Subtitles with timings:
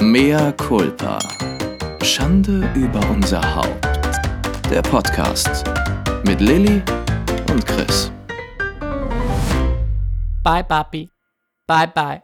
[0.00, 1.18] Mea culpa.
[2.04, 3.84] Schande über unser Haupt.
[4.70, 5.64] Der Podcast
[6.24, 6.80] mit Lilly
[7.50, 8.12] und Chris.
[10.44, 11.10] Bye, Papi.
[11.66, 12.22] Bye, bye.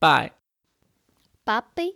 [0.00, 0.32] Bye.
[1.44, 1.92] Papi?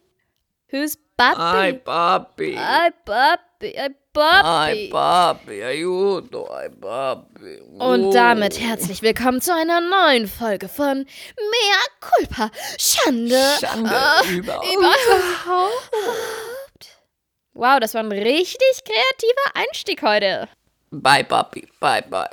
[0.71, 1.41] Who's Papi?
[1.41, 2.57] Ay, papi.
[2.59, 4.91] Ay, Papi, ay, Ay, Papi.
[4.93, 7.57] papi, ayudo, ay, papi.
[7.81, 8.13] Und Oh.
[8.13, 11.07] damit herzlich willkommen zu einer neuen Folge von
[11.39, 12.51] Mea Culpa.
[12.79, 13.41] Schande.
[13.59, 13.91] Schande
[14.29, 15.73] äh, über überhaupt.
[17.55, 20.47] Wow, das war ein richtig kreativer Einstieg heute.
[20.91, 21.67] Bye, papi.
[21.81, 22.29] Bye, bye.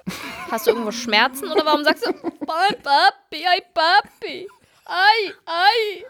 [0.52, 4.48] Hast du irgendwo Schmerzen oder warum sagst du Bye, Papi, ay, Papi?
[4.86, 6.04] Ay, ay.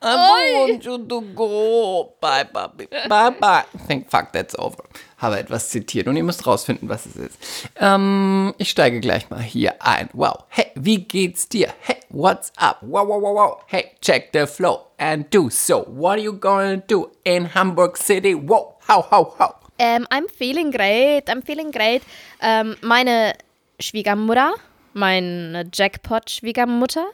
[0.00, 2.14] I want you to go.
[2.20, 2.86] Bye, papi.
[3.08, 3.64] Bye, bye.
[3.74, 4.84] I think, fuck, that's over.
[5.18, 7.38] Habe etwas zitiert und ihr müsst rausfinden, was es ist.
[7.76, 10.08] Ähm, ich steige gleich mal hier ein.
[10.12, 10.44] Wow.
[10.48, 11.68] Hey, wie geht's dir?
[11.80, 12.78] Hey, what's up?
[12.80, 13.56] Wow, wow, wow, wow.
[13.66, 15.84] Hey, check the flow and do so.
[15.88, 18.34] What are you gonna do in Hamburg City?
[18.34, 19.54] Wow, how, how, how.
[19.78, 22.02] Ähm, I'm feeling great, I'm feeling great.
[22.40, 23.34] Ähm, meine
[23.80, 24.54] Schwiegermutter,
[24.92, 27.06] meine Jackpot-Schwiegermutter,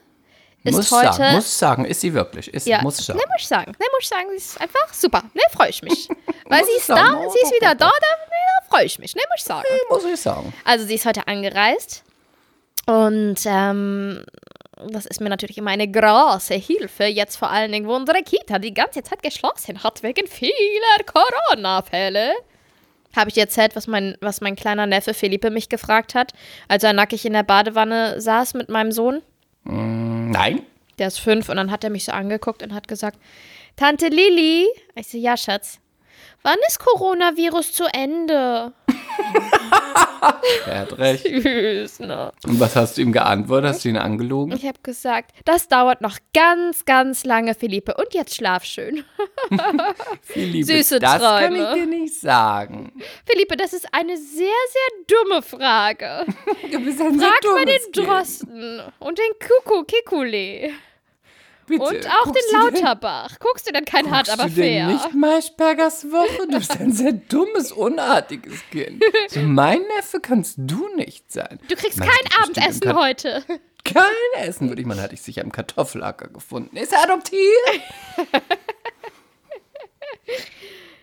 [0.64, 1.12] ist muss heute.
[1.12, 2.52] sagen, muss sagen, ist sie wirklich.
[2.52, 3.18] Ist, ja, muss sagen.
[3.18, 3.72] Ne, muss ich sagen.
[3.72, 5.22] Ne, muss ich sagen, sie ist einfach super.
[5.34, 6.08] Ne, freue ich mich.
[6.48, 7.22] Weil sie ist sagen.
[7.22, 9.14] da, sie ist wieder da, da, ne, da freue ich mich.
[9.14, 9.66] Ne, muss ich sagen.
[9.90, 10.52] muss ich sagen.
[10.64, 12.02] Also sie ist heute angereist
[12.86, 14.24] und ähm,
[14.88, 18.58] das ist mir natürlich immer eine große Hilfe, jetzt vor allen Dingen, wo unsere Kita
[18.58, 22.32] die ganze Zeit geschlossen hat wegen vieler Corona-Fälle.
[23.16, 26.32] Habe ich erzählt, was mein, was mein kleiner Neffe Felipe mich gefragt hat,
[26.68, 29.22] als er nackig in der Badewanne saß mit meinem Sohn?
[30.30, 30.62] Nein.
[30.98, 33.18] Der ist fünf und dann hat er mich so angeguckt und hat gesagt,
[33.76, 34.68] Tante Lilly.
[34.94, 35.80] Ich so, ja, Schatz.
[36.42, 38.72] Wann ist Coronavirus zu Ende?
[40.66, 41.24] Er hat recht.
[41.24, 42.32] Süß, ne?
[42.46, 43.70] Und was hast du ihm geantwortet?
[43.70, 44.54] Hast du ihn angelogen?
[44.56, 47.94] Ich habe gesagt, das dauert noch ganz, ganz lange, Philippe.
[47.94, 49.04] Und jetzt schlaf schön.
[50.34, 50.66] Liebe.
[50.66, 51.68] Süße das kann Träume.
[51.68, 52.92] ich dir nicht sagen.
[53.26, 56.26] Philippe, das ist eine sehr, sehr dumme Frage.
[56.70, 60.70] Du bist ein Frag mal den Drosten und den Kuckuck Kikule
[61.66, 63.38] Bitte, und auch den denn- Lauterbach.
[63.40, 64.86] Guckst du denn kein Hart, aber du denn fair?
[64.88, 66.46] nicht Maischbergers Woche?
[66.50, 69.02] Du bist ein sehr dummes, unartiges Kind.
[69.28, 71.58] So mein Neffe kannst du nicht sein.
[71.68, 73.44] Du kriegst Man kein Abendessen heute.
[73.84, 74.04] Kein
[74.42, 76.76] Essen, würde ich mal, hatte ich sicher im Kartoffelacker gefunden.
[76.76, 77.40] Ist er adoptiert?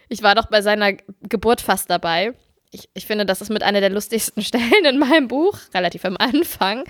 [0.10, 2.34] Ich war doch bei seiner Geburt fast dabei.
[2.72, 6.18] Ich, ich finde, das ist mit einer der lustigsten Stellen in meinem Buch, relativ am
[6.18, 6.84] Anfang.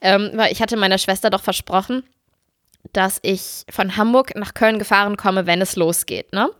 [0.00, 2.02] Ähm, weil ich hatte meiner Schwester doch versprochen,
[2.92, 6.32] dass ich von Hamburg nach Köln gefahren komme, wenn es losgeht.
[6.32, 6.50] Ne?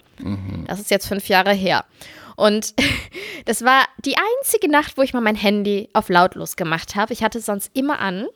[0.66, 1.84] Das ist jetzt fünf Jahre her.
[2.36, 2.74] Und
[3.44, 7.12] das war die einzige Nacht, wo ich mal mein Handy auf lautlos gemacht habe.
[7.12, 8.26] Ich hatte es sonst immer an.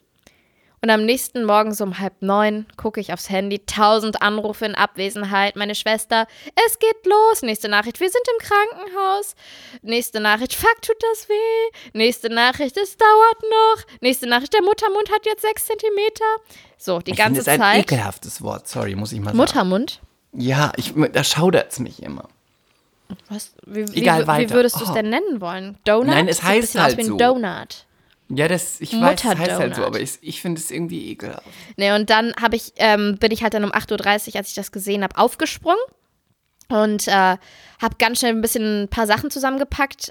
[0.87, 4.77] Und am nächsten Morgen so um halb neun gucke ich aufs Handy, tausend Anrufe in
[4.77, 5.57] Abwesenheit.
[5.57, 6.29] Meine Schwester,
[6.65, 7.43] es geht los.
[7.43, 9.35] Nächste Nachricht, wir sind im Krankenhaus.
[9.83, 11.77] Nächste Nachricht, fuck, tut das weh.
[11.93, 14.01] Nächste Nachricht, es dauert noch.
[14.01, 16.25] Nächste Nachricht, der Muttermund hat jetzt sechs Zentimeter.
[16.79, 17.81] So, die Ich finde ganze es ein Zeit.
[17.81, 19.39] ekelhaftes Wort, sorry, muss ich mal sagen.
[19.39, 20.01] Muttermund?
[20.35, 22.29] Ja, ich, da schaudert es mich immer.
[23.29, 23.55] Was?
[23.67, 24.55] Wie, wie, Egal, wie weiter.
[24.55, 24.95] würdest du es Oh.
[24.95, 25.79] denn nennen wollen?
[25.85, 26.07] Donut?
[26.15, 27.17] Nein, es ein heißt halt wie ein so.
[27.17, 27.86] Donut.
[28.29, 31.47] Ja, das, ich weiß, es heißt halt so, aber ich, ich finde es irgendwie ekelhaft.
[31.77, 34.55] Nee, und dann hab ich, ähm, bin ich halt dann um 8.30 Uhr, als ich
[34.55, 35.79] das gesehen habe, aufgesprungen
[36.69, 40.11] und äh, habe ganz schnell ein bisschen ein paar Sachen zusammengepackt.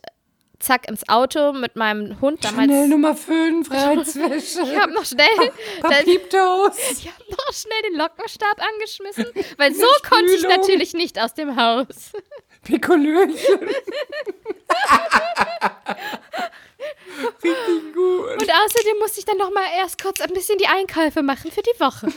[0.60, 2.72] Zack, ins Auto mit meinem Hund damals.
[2.72, 4.62] Chanel Nummer 5, Reizwäsche.
[4.64, 5.52] Ich habe noch schnell,
[5.82, 6.80] Papiertoast.
[6.92, 9.26] ich hab noch schnell den Lockenstab angeschmissen,
[9.58, 10.58] weil so konnte ich Spülung.
[10.58, 12.14] natürlich nicht aus dem Haus.
[12.64, 13.36] Pikolöchen.
[17.44, 18.42] Richtig gut.
[18.42, 21.62] Und außerdem musste ich dann noch mal erst kurz ein bisschen die Einkäufe machen für
[21.62, 22.08] die Woche.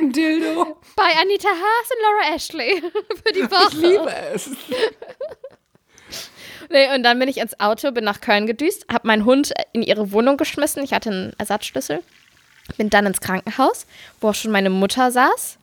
[0.02, 0.78] Dildo.
[0.96, 2.82] Bei Anita Haas und Laura Ashley
[3.26, 3.68] für die Woche.
[3.68, 4.50] Ich liebe es.
[6.70, 9.82] Nee, und dann bin ich ins Auto, bin nach Köln gedüst, habe meinen Hund in
[9.82, 10.82] ihre Wohnung geschmissen.
[10.82, 12.02] Ich hatte einen Ersatzschlüssel.
[12.76, 13.86] Bin dann ins Krankenhaus,
[14.20, 15.57] wo auch schon meine Mutter saß.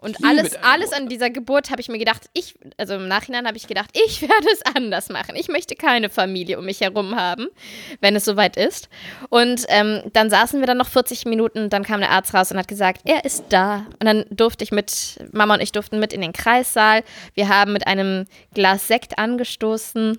[0.00, 3.58] Und alles, alles an dieser Geburt habe ich mir gedacht, ich, also im Nachhinein habe
[3.58, 5.36] ich gedacht, ich werde es anders machen.
[5.36, 7.48] Ich möchte keine Familie um mich herum haben,
[8.00, 8.88] wenn es soweit ist.
[9.28, 12.56] Und ähm, dann saßen wir dann noch 40 Minuten, dann kam der Arzt raus und
[12.56, 13.86] hat gesagt, er ist da.
[13.98, 17.04] Und dann durfte ich mit, Mama und ich durften mit in den Kreissaal.
[17.34, 18.24] Wir haben mit einem
[18.54, 20.18] Glas Sekt angestoßen.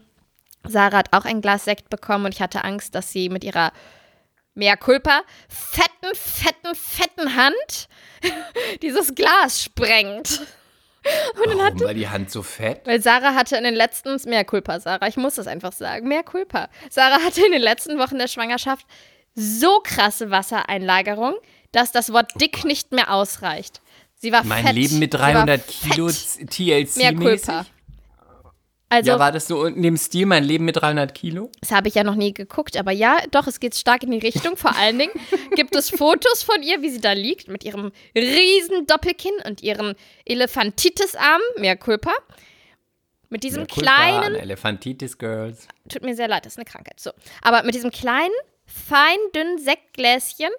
[0.68, 3.72] Sarah hat auch ein Glas Sekt bekommen und ich hatte Angst, dass sie mit ihrer
[4.54, 7.88] Mea culpa, fetten, fetten, fetten Hand
[8.82, 10.42] dieses Glas sprengt.
[11.44, 12.82] Und dann hat, Warum war die Hand so fett?
[12.86, 16.22] weil Sarah hatte in den letzten, mehr Culpa, Sarah, ich muss das einfach sagen, mehr
[16.24, 16.70] Culpa.
[16.92, 18.86] Sarah hatte in den letzten Wochen der Schwangerschaft
[19.34, 21.36] so krasse Wassereinlagerung,
[21.72, 23.82] dass das Wort dick nicht mehr ausreicht.
[24.16, 24.76] Sie war Mein fett.
[24.76, 25.92] Leben mit Sie war 300 fett.
[25.94, 26.14] Kilo Mehr
[26.48, 27.18] TLC-mäßig.
[27.18, 27.66] Culpa.
[28.92, 31.50] Also, Ja, war das so in dem Stil, mein Leben mit 300 Kilo?
[31.62, 34.18] das habe ich ja noch nie geguckt, aber ja, doch, es geht stark in die
[34.18, 34.58] Richtung.
[34.58, 35.14] Vor allen Dingen
[35.56, 39.96] gibt es Fotos von ihr, wie sie da liegt, mit ihrem riesen Doppelkinn und ihren
[40.26, 42.12] Elefantitis-Arm, mehr Culpa.
[43.30, 45.70] Mit diesem kleinen an Elefantitis Girls.
[45.88, 47.00] tut mir sehr leid, das ist eine Krankheit.
[47.00, 47.12] So.
[47.42, 48.36] Aber mit diesem kleinen,
[48.66, 50.50] fein dünnen Sektgläschen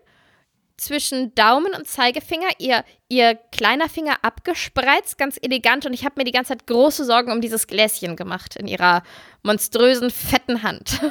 [0.76, 5.86] zwischen Daumen und Zeigefinger, ihr, ihr kleiner Finger abgespreizt, ganz elegant.
[5.86, 9.02] Und ich habe mir die ganze Zeit große Sorgen um dieses Gläschen gemacht in ihrer
[9.42, 11.00] monströsen, fetten Hand.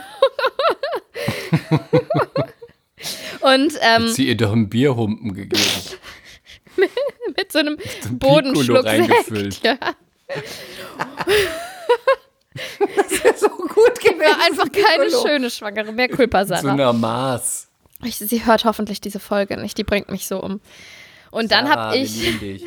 [3.42, 5.62] und ähm, Sie ihr doch einen Bierhumpen gegeben.
[7.38, 7.78] mit so einem
[8.12, 9.62] Bodenschluck reingefüllt.
[9.64, 9.78] Ja.
[13.38, 16.74] so gut War einfach keine schöne Schwangere, mehr So Sarah.
[16.74, 17.71] einer Maß.
[18.04, 20.60] Ich, sie hört hoffentlich diese Folge nicht, die bringt mich so um.
[21.32, 22.66] Und dann Sarah, habe wir ich.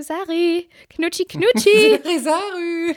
[0.06, 2.00] Sari, Knutschi, Knutschi.
[2.18, 2.94] Sarü.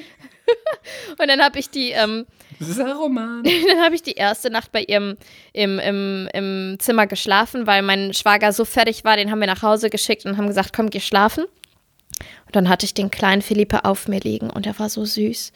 [1.19, 2.25] Und dann habe ich die, ähm,
[2.59, 3.43] Saruman.
[3.43, 5.17] dann habe ich die erste Nacht bei ihrem
[5.53, 9.61] im, im, im Zimmer geschlafen, weil mein Schwager so fertig war, den haben wir nach
[9.61, 11.45] Hause geschickt und haben gesagt, komm, geh schlafen.
[12.45, 15.53] Und dann hatte ich den kleinen Philippe auf mir liegen und er war so süß.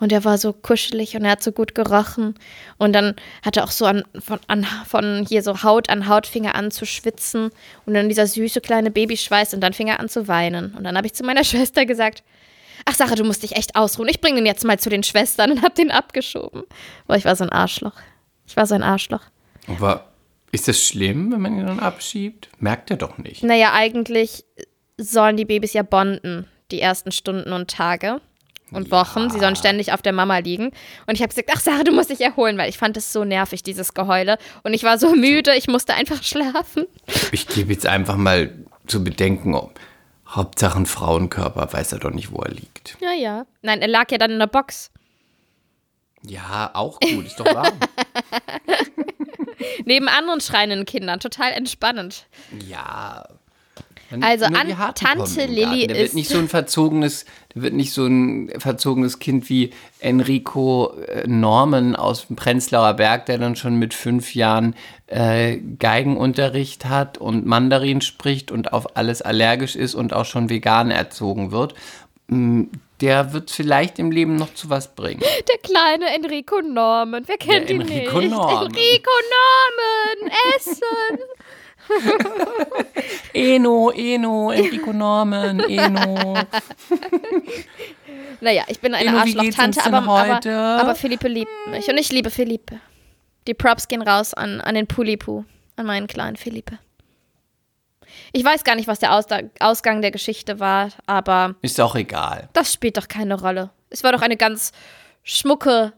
[0.00, 2.34] Und er war so kuschelig und er hat so gut gerochen.
[2.76, 6.26] Und dann hat er auch so an, von, an, von hier so Haut an Haut
[6.26, 7.50] fing er an zu schwitzen.
[7.84, 10.74] Und dann dieser süße kleine Babyschweiß und dann fing er an zu weinen.
[10.74, 12.22] Und dann habe ich zu meiner Schwester gesagt,
[12.84, 14.08] ach Sarah, du musst dich echt ausruhen.
[14.08, 16.62] Ich bringe ihn jetzt mal zu den Schwestern und habe den abgeschoben.
[17.06, 17.94] Boah, ich war so ein Arschloch.
[18.46, 19.22] Ich war so ein Arschloch.
[19.66, 20.12] Aber
[20.52, 22.48] ist das schlimm, wenn man ihn dann abschiebt?
[22.60, 23.42] Merkt er doch nicht.
[23.42, 24.44] Naja, eigentlich
[24.96, 28.20] sollen die Babys ja bonden, die ersten Stunden und Tage
[28.70, 29.30] und Wochen.
[29.30, 30.72] Sie sollen ständig auf der Mama liegen.
[31.06, 33.24] Und ich habe gesagt, ach Sarah, du musst dich erholen, weil ich fand es so
[33.24, 34.38] nervig, dieses Geheule.
[34.62, 36.86] Und ich war so müde, ich musste einfach schlafen.
[37.32, 38.54] Ich gebe jetzt einfach mal
[38.86, 39.78] zu bedenken, ob
[40.26, 42.96] Hauptsache ein Frauenkörper weiß er doch nicht, wo er liegt.
[43.00, 43.46] Ja, ja.
[43.62, 44.90] Nein, er lag ja dann in der Box.
[46.22, 47.78] Ja, auch gut, ist doch warm.
[49.84, 51.20] Neben anderen schreienden Kindern.
[51.20, 52.26] Total entspannend.
[52.66, 53.24] ja.
[54.10, 54.54] Man- Also an
[54.94, 55.78] Tante Lilly Garten.
[55.88, 57.24] Der wird ist- nicht so ein verzogenes,
[57.54, 59.70] der wird nicht so ein verzogenes Kind wie
[60.00, 64.74] Enrico äh, Norman aus dem Prenzlauer Berg, der dann schon mit fünf Jahren
[65.08, 70.90] äh, Geigenunterricht hat und Mandarin spricht und auf alles allergisch ist und auch schon vegan
[70.90, 71.74] erzogen wird.
[72.28, 72.64] Mm,
[73.00, 75.20] Der wird vielleicht im Leben noch zu was bringen.
[75.20, 77.22] Der kleine Enrico Norman.
[77.26, 78.30] Wer kennt Der ihn Enrico nicht?
[78.32, 78.66] Norman.
[78.66, 80.32] Enrico Norman.
[80.56, 81.18] Essen.
[83.32, 86.34] Eno, Eno, Enrico Norman, Eno.
[88.40, 90.46] Naja, ich bin eine Arschloch-Tante, aber, aber,
[90.80, 91.88] aber Philippe liebt mich.
[91.88, 92.78] Und ich liebe Philippe.
[93.46, 95.44] Die Props gehen raus an, an den Pulipu,
[95.76, 96.78] an meinen kleinen Philippe.
[98.32, 99.12] Ich weiß gar nicht, was der
[99.60, 102.48] Ausgang der Geschichte war, aber Ist auch egal.
[102.52, 103.70] das spielt doch keine Rolle.
[103.90, 104.72] Es war doch eine ganz
[105.22, 105.92] schmucke,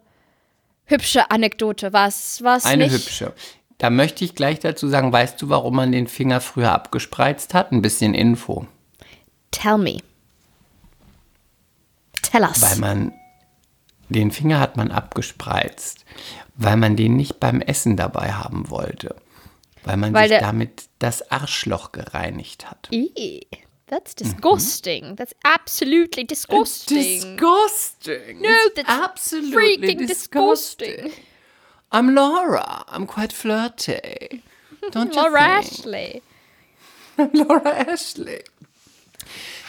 [0.84, 1.92] hübsche Anekdote.
[1.92, 2.94] Was, was Eine nicht?
[2.94, 3.32] hübsche.
[3.80, 7.72] Da möchte ich gleich dazu sagen, weißt du, warum man den Finger früher abgespreizt hat?
[7.72, 8.66] Ein bisschen Info.
[9.52, 10.00] Tell me.
[12.20, 12.60] Tell us.
[12.60, 13.14] Weil man,
[14.10, 16.04] den Finger hat man abgespreizt,
[16.56, 19.16] weil man den nicht beim Essen dabei haben wollte.
[19.84, 22.90] Weil man Weil sich damit das Arschloch gereinigt hat.
[22.92, 23.46] Eee,
[23.86, 25.16] that's disgusting.
[25.16, 26.98] That's absolutely disgusting.
[26.98, 28.42] Disgusting.
[28.42, 31.12] No, that's freaking disgusting.
[31.92, 32.84] I'm Laura.
[32.88, 34.42] I'm quite flirty.
[34.92, 35.72] Don't you Laura think?
[35.72, 36.22] Ashley.
[37.32, 38.42] Laura Ashley.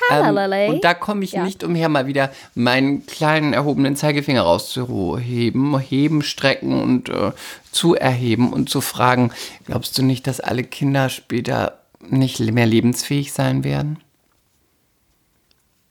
[0.10, 0.70] Ähm, Hallalei.
[0.70, 1.44] und da komme ich Ja.
[1.44, 7.32] nicht umher, mal wieder meinen kleinen erhobenen Zeigefinger rauszuheben, heben, strecken und äh,
[7.72, 9.32] zu erheben und zu fragen,
[9.66, 14.00] glaubst du nicht, dass alle Kinder später nicht mehr lebensfähig sein werden?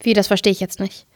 [0.01, 1.07] Wie, das verstehe ich jetzt nicht.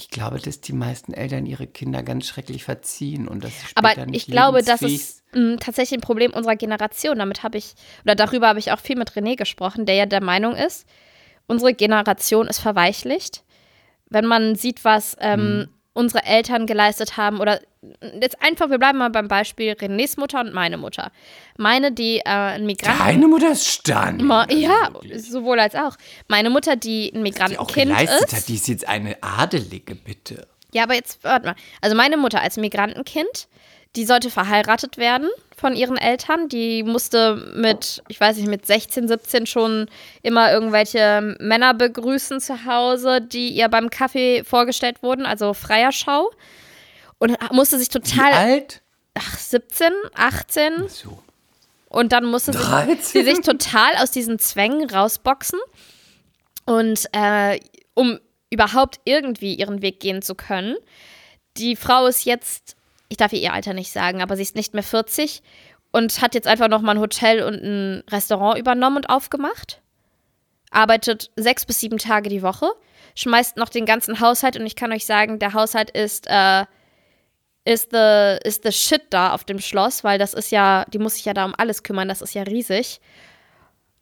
[0.00, 4.02] Ich glaube, dass die meisten Eltern ihre Kinder ganz schrecklich verziehen und dass sie später
[4.02, 7.18] Aber nicht ich glaube, das ist mh, tatsächlich ein Problem unserer Generation.
[7.18, 7.74] Damit habe ich,
[8.04, 10.86] oder darüber habe ich auch viel mit René gesprochen, der ja der Meinung ist,
[11.48, 13.42] unsere Generation ist verweichlicht.
[14.08, 15.68] Wenn man sieht, was ähm, Mhm.
[15.98, 17.60] Unsere Eltern geleistet haben, oder
[18.20, 21.10] jetzt einfach, wir bleiben mal beim Beispiel Renés Mutter und meine Mutter.
[21.56, 23.00] Meine, die äh, ein Migrant.
[23.00, 24.22] Deine Mutter ist stand.
[24.22, 25.96] Ma- ja, sowohl als auch.
[26.28, 28.36] Meine Mutter, die ein die Migrantenkind geleistet ist.
[28.36, 30.46] hat, die ist jetzt eine Adelige, bitte.
[30.72, 31.54] Ja, aber jetzt, warte mal.
[31.80, 33.48] Also meine Mutter als Migrantenkind,
[33.96, 35.28] die sollte verheiratet werden
[35.58, 36.48] von ihren Eltern.
[36.48, 39.86] Die musste mit, ich weiß nicht, mit 16, 17 schon
[40.22, 46.30] immer irgendwelche Männer begrüßen zu Hause, die ihr beim Kaffee vorgestellt wurden, also Freierschau.
[47.18, 48.82] Und musste sich Wie total, alt?
[49.14, 51.22] ach, 17, 18, So.
[51.88, 52.96] Und dann musste sie, 13?
[52.98, 55.58] sie sich total aus diesen Zwängen rausboxen.
[56.66, 57.58] Und äh,
[57.94, 58.18] um
[58.50, 60.76] überhaupt irgendwie ihren Weg gehen zu können.
[61.56, 62.76] Die Frau ist jetzt,
[63.08, 65.42] ich darf ihr ihr Alter nicht sagen, aber sie ist nicht mehr 40
[65.92, 69.80] und hat jetzt einfach noch mal ein Hotel und ein Restaurant übernommen und aufgemacht.
[70.70, 72.68] Arbeitet sechs bis sieben Tage die Woche,
[73.14, 76.66] schmeißt noch den ganzen Haushalt und ich kann euch sagen, der Haushalt ist, äh,
[77.64, 81.14] ist the, ist the shit da auf dem Schloss, weil das ist ja, die muss
[81.14, 83.00] sich ja da um alles kümmern, das ist ja riesig.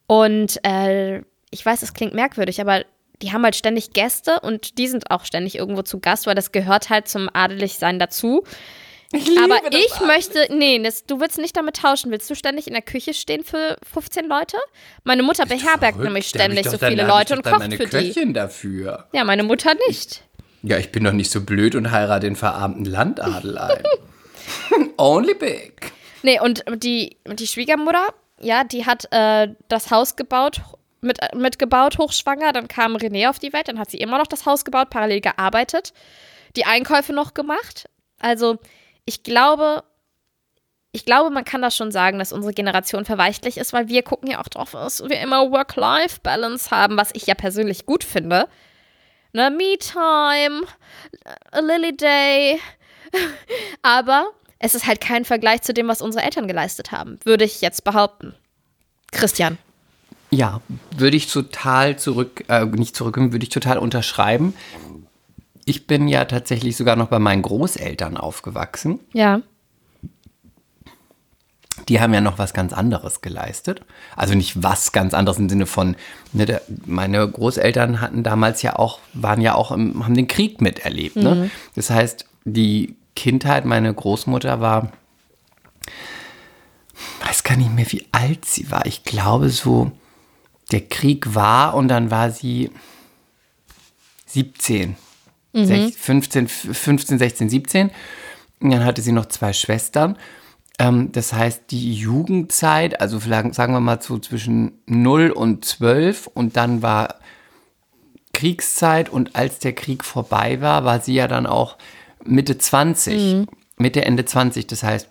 [0.08, 2.84] Und äh, ich weiß, es klingt merkwürdig, aber
[3.22, 6.52] die haben halt ständig Gäste und die sind auch ständig irgendwo zu Gast, weil das
[6.52, 8.44] gehört halt zum Adeligsein dazu.
[9.12, 10.06] Ich Aber liebe das ich alles.
[10.06, 12.10] möchte, nee, das, du willst nicht damit tauschen.
[12.10, 14.56] Willst du ständig in der Küche stehen für 15 Leute?
[15.04, 18.12] Meine Mutter beherbergt nämlich ständig so viele Leute und kocht meine für die.
[18.12, 19.06] Köchin dafür.
[19.12, 20.22] Ja, meine Mutter nicht.
[20.62, 23.82] Ja, ich bin doch nicht so blöd und heirate den verarmten Landadel ein.
[24.96, 25.92] Only big.
[26.22, 28.08] Nee, und die, die Schwiegermutter,
[28.40, 30.60] ja, die hat äh, das Haus gebaut,
[31.00, 32.52] mit, mitgebaut, hochschwanger.
[32.52, 35.20] Dann kam René auf die Welt, dann hat sie immer noch das Haus gebaut, parallel
[35.20, 35.92] gearbeitet,
[36.56, 37.88] die Einkäufe noch gemacht.
[38.18, 38.58] Also,
[39.06, 39.84] ich glaube,
[40.92, 44.30] ich glaube, man kann das schon sagen, dass unsere Generation verweichlich ist, weil wir gucken
[44.30, 48.48] ja auch drauf, dass wir immer Work-Life-Balance haben, was ich ja persönlich gut finde.
[49.32, 50.66] Ne, Me-Time,
[51.52, 52.58] a Lily Day.
[53.82, 57.60] Aber es ist halt kein Vergleich zu dem, was unsere Eltern geleistet haben, würde ich
[57.60, 58.34] jetzt behaupten.
[59.12, 59.58] Christian.
[60.30, 60.60] Ja,
[60.96, 64.54] würde ich total zurück, äh, nicht zurückkommen, würde ich total unterschreiben.
[65.68, 69.00] Ich bin ja tatsächlich sogar noch bei meinen Großeltern aufgewachsen.
[69.12, 69.42] Ja.
[71.88, 73.80] Die haben ja noch was ganz anderes geleistet.
[74.14, 75.96] Also nicht was ganz anderes im Sinne von,
[76.32, 80.60] ne, der, meine Großeltern hatten damals ja auch, waren ja auch, im, haben den Krieg
[80.60, 81.16] miterlebt.
[81.16, 81.50] Ne?
[81.74, 84.92] Das heißt, die Kindheit, meine Großmutter war,
[87.26, 88.86] weiß gar nicht mehr, wie alt sie war.
[88.86, 89.90] Ich glaube so,
[90.70, 92.70] der Krieg war und dann war sie
[94.26, 94.96] 17,
[95.64, 97.90] sech- 15, 15, 16, 17.
[98.60, 100.16] Und dann hatte sie noch zwei Schwestern.
[100.78, 106.26] Ähm, das heißt, die Jugendzeit, also vielleicht, sagen wir mal so zwischen 0 und 12
[106.26, 107.16] und dann war
[108.32, 111.76] Kriegszeit und als der Krieg vorbei war, war sie ja dann auch
[112.24, 113.46] Mitte 20,
[113.78, 114.66] Mitte, Ende 20.
[114.66, 115.08] Das heißt,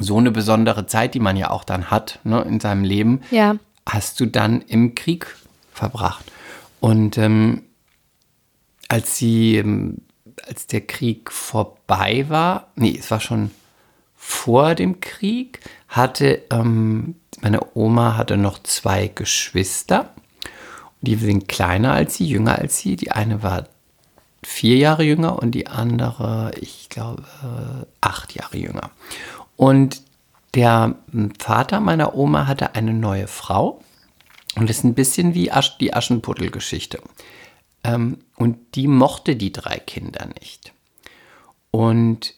[0.00, 3.56] so eine besondere Zeit, die man ja auch dann hat ne, in seinem Leben, Ja.
[3.88, 5.26] hast du dann im Krieg
[5.72, 6.24] verbracht.
[6.80, 7.62] Und ähm,
[8.88, 9.98] als sie, ähm,
[10.46, 13.50] als der Krieg vorbei war, nee, es war schon
[14.16, 20.14] vor dem Krieg, hatte ähm, meine Oma hatte noch zwei Geschwister.
[21.02, 22.96] Die sind kleiner als sie, jünger als sie.
[22.96, 23.64] Die eine war
[24.42, 27.24] vier Jahre jünger und die andere, ich glaube,
[28.00, 28.90] acht Jahre jünger.
[29.56, 30.02] Und
[30.54, 33.82] der m, Vater meiner Oma hatte eine neue Frau.
[34.56, 35.50] Und das ist ein bisschen wie
[35.80, 37.00] die Aschenputtel-Geschichte.
[37.84, 40.72] Ähm, und die mochte die drei Kinder nicht.
[41.70, 42.34] Und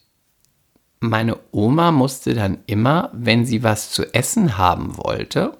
[1.01, 5.57] meine Oma musste dann immer, wenn sie was zu essen haben wollte,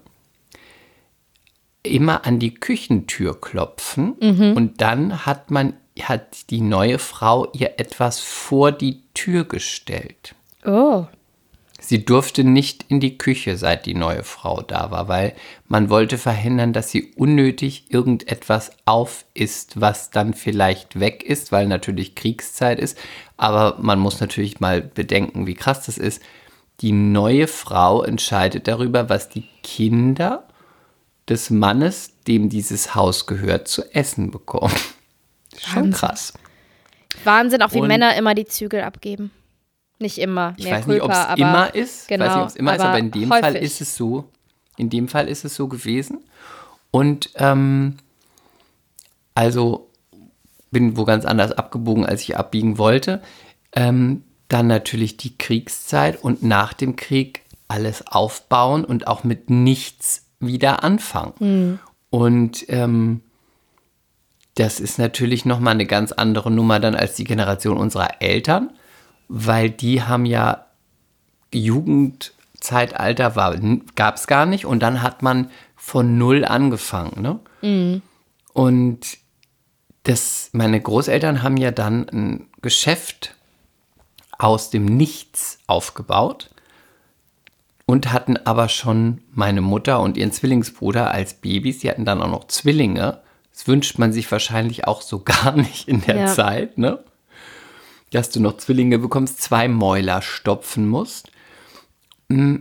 [1.83, 4.13] immer an die Küchentür klopfen
[4.55, 10.35] und dann hat man hat die neue Frau ihr etwas vor die Tür gestellt.
[10.65, 11.05] Oh.
[11.79, 15.33] Sie durfte nicht in die Küche, seit die neue Frau da war, weil
[15.67, 22.15] man wollte verhindern, dass sie unnötig irgendetwas aufisst, was dann vielleicht weg ist, weil natürlich
[22.15, 22.97] Kriegszeit ist.
[23.37, 26.21] Aber man muss natürlich mal bedenken, wie krass das ist.
[26.81, 30.47] Die neue Frau entscheidet darüber, was die Kinder
[31.29, 34.73] des Mannes, dem dieses Haus gehört, zu essen bekommen.
[35.57, 35.91] Schon Wahnsinn.
[35.93, 36.33] krass.
[37.23, 39.31] Wahnsinn, auch wie Und- Männer immer die Zügel abgeben.
[39.99, 40.53] Nicht immer.
[40.57, 41.75] Ich mehr weiß nicht, ob es aber immer ist.
[41.75, 43.61] ich weiß Genau, nicht, ob es immer ist, aber in dem Fall häufig.
[43.61, 44.25] ist es so.
[44.77, 46.19] In dem Fall ist es so gewesen.
[46.91, 47.97] Und ähm,
[49.33, 49.89] also
[50.71, 53.21] bin wo ganz anders abgebogen, als ich abbiegen wollte.
[53.73, 60.25] Ähm, dann natürlich die Kriegszeit und nach dem Krieg alles aufbauen und auch mit nichts
[60.39, 61.33] wieder anfangen.
[61.39, 61.79] Hm.
[62.09, 63.21] Und ähm,
[64.55, 68.71] das ist natürlich nochmal eine ganz andere Nummer dann als die Generation unserer Eltern,
[69.27, 70.65] weil die haben ja
[71.53, 73.35] Jugendzeitalter
[73.95, 77.21] gab es gar nicht und dann hat man von null angefangen.
[77.21, 77.39] Ne?
[78.53, 79.17] Und
[80.03, 83.35] das, meine Großeltern haben ja dann ein Geschäft
[84.37, 86.49] aus dem Nichts aufgebaut
[87.85, 91.79] und hatten aber schon meine Mutter und ihren Zwillingsbruder als Babys.
[91.79, 93.21] Die hatten dann auch noch Zwillinge.
[93.51, 96.25] Das wünscht man sich wahrscheinlich auch so gar nicht in der Ja.
[96.27, 96.99] Zeit, ne?
[98.11, 101.29] Dass du noch Zwillinge bekommst, zwei Mäuler stopfen musst.
[102.29, 102.57] Mm,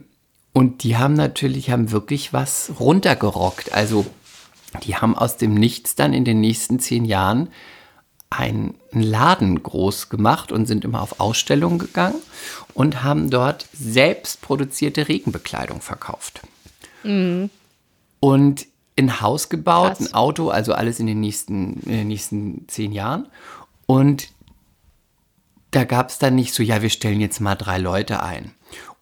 [0.53, 3.73] Und die haben natürlich, haben wirklich was runtergerockt.
[3.73, 4.07] Also
[4.85, 7.49] die haben aus dem Nichts dann in den nächsten zehn Jahren
[8.31, 12.21] einen Laden groß gemacht und sind immer auf Ausstellungen gegangen
[12.75, 16.41] und haben dort selbst produzierte Regenbekleidung verkauft.
[17.05, 17.51] Mhm.
[18.19, 18.67] Und
[18.99, 20.09] ein Haus gebaut, Krass.
[20.09, 23.27] ein Auto, also alles in den nächsten, in den nächsten zehn Jahren.
[23.87, 24.29] Und
[25.71, 28.53] da gab es dann nicht so, ja, wir stellen jetzt mal drei Leute ein.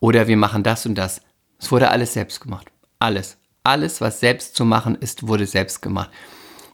[0.00, 1.21] Oder wir machen das und das.
[1.59, 2.71] Es wurde alles selbst gemacht.
[2.99, 3.38] Alles.
[3.62, 6.11] Alles, was selbst zu machen ist, wurde selbst gemacht.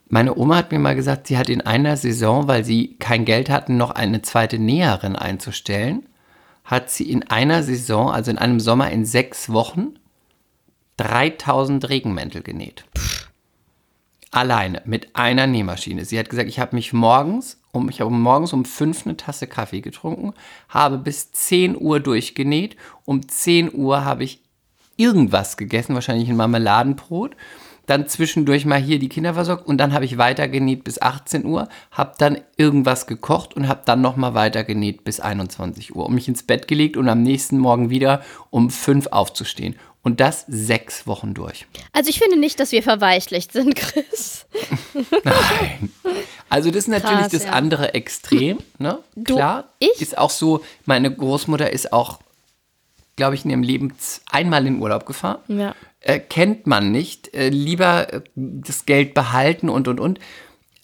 [0.08, 3.48] Meine Oma hat mir mal gesagt, sie hat in einer Saison, weil sie kein Geld
[3.48, 6.06] hatten, noch eine zweite Näherin einzustellen,
[6.64, 9.94] hat sie in einer Saison, also in einem Sommer in sechs Wochen,
[10.96, 12.84] 3000 Regenmäntel genäht.
[14.32, 16.04] Alleine, mit einer Nähmaschine.
[16.04, 19.48] Sie hat gesagt, ich habe mich morgens, um, ich habe morgens um fünf eine Tasse
[19.48, 20.34] Kaffee getrunken,
[20.68, 22.76] habe bis 10 Uhr durchgenäht.
[23.04, 24.40] Um 10 Uhr habe ich
[24.96, 27.34] irgendwas gegessen, wahrscheinlich ein Marmeladenbrot.
[27.86, 31.44] Dann zwischendurch mal hier die Kinder versorgt und dann habe ich weiter genäht bis 18
[31.44, 36.14] Uhr, habe dann irgendwas gekocht und habe dann nochmal weiter genäht bis 21 Uhr und
[36.14, 39.74] mich ins Bett gelegt und am nächsten Morgen wieder um 5 aufzustehen.
[40.02, 41.66] Und das sechs Wochen durch.
[41.92, 44.46] Also ich finde nicht, dass wir verweichlicht sind, Chris.
[45.24, 45.92] Nein.
[46.48, 47.52] Also das ist natürlich Krass, das ja.
[47.52, 48.98] andere Extrem, ne?
[49.14, 49.68] Du, Klar.
[49.78, 50.00] ich?
[50.00, 52.18] Ist auch so, meine Großmutter ist auch,
[53.16, 53.94] glaube ich, in ihrem Leben
[54.30, 55.38] einmal in Urlaub gefahren.
[55.48, 55.74] Ja.
[56.00, 57.34] Äh, kennt man nicht.
[57.34, 60.18] Äh, lieber äh, das Geld behalten und, und, und.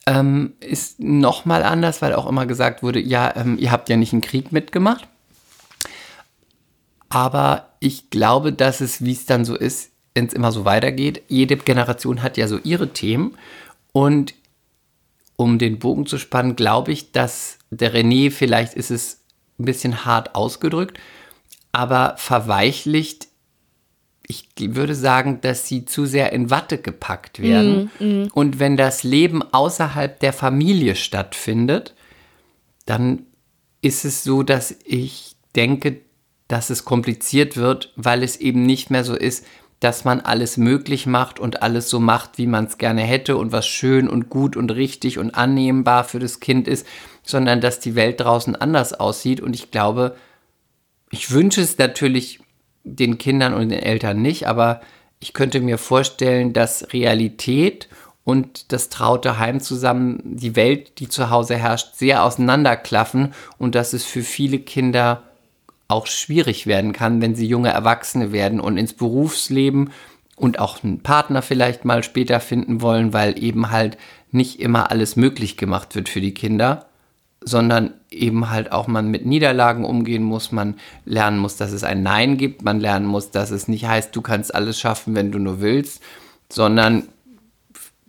[0.06, 4.12] Ähm, ist nochmal anders, weil auch immer gesagt wurde, ja, ähm, ihr habt ja nicht
[4.12, 5.08] einen Krieg mitgemacht.
[7.16, 11.22] Aber ich glaube, dass es, wie es dann so ist, wenn es immer so weitergeht,
[11.28, 13.38] jede Generation hat ja so ihre Themen.
[13.92, 14.34] Und
[15.36, 19.22] um den Bogen zu spannen, glaube ich, dass der René, vielleicht ist es
[19.58, 21.00] ein bisschen hart ausgedrückt,
[21.72, 23.28] aber verweichlicht,
[24.28, 27.90] ich würde sagen, dass sie zu sehr in Watte gepackt werden.
[28.34, 31.94] Und wenn das Leben außerhalb der Familie stattfindet,
[32.84, 33.22] dann
[33.80, 36.02] ist es so, dass ich denke,
[36.48, 39.44] dass es kompliziert wird, weil es eben nicht mehr so ist,
[39.80, 43.52] dass man alles möglich macht und alles so macht, wie man es gerne hätte und
[43.52, 46.86] was schön und gut und richtig und annehmbar für das Kind ist,
[47.22, 49.40] sondern dass die Welt draußen anders aussieht.
[49.40, 50.16] Und ich glaube,
[51.10, 52.40] ich wünsche es natürlich
[52.84, 54.80] den Kindern und den Eltern nicht, aber
[55.20, 57.88] ich könnte mir vorstellen, dass Realität
[58.24, 63.92] und das traute Heim zusammen, die Welt, die zu Hause herrscht, sehr auseinanderklaffen und dass
[63.92, 65.22] es für viele Kinder
[65.88, 69.90] auch schwierig werden kann, wenn sie junge Erwachsene werden und ins Berufsleben
[70.36, 73.96] und auch einen Partner vielleicht mal später finden wollen, weil eben halt
[74.30, 76.86] nicht immer alles möglich gemacht wird für die Kinder,
[77.40, 82.02] sondern eben halt auch man mit Niederlagen umgehen muss, man lernen muss, dass es ein
[82.02, 85.38] Nein gibt, man lernen muss, dass es nicht heißt, du kannst alles schaffen, wenn du
[85.38, 86.02] nur willst,
[86.50, 87.08] sondern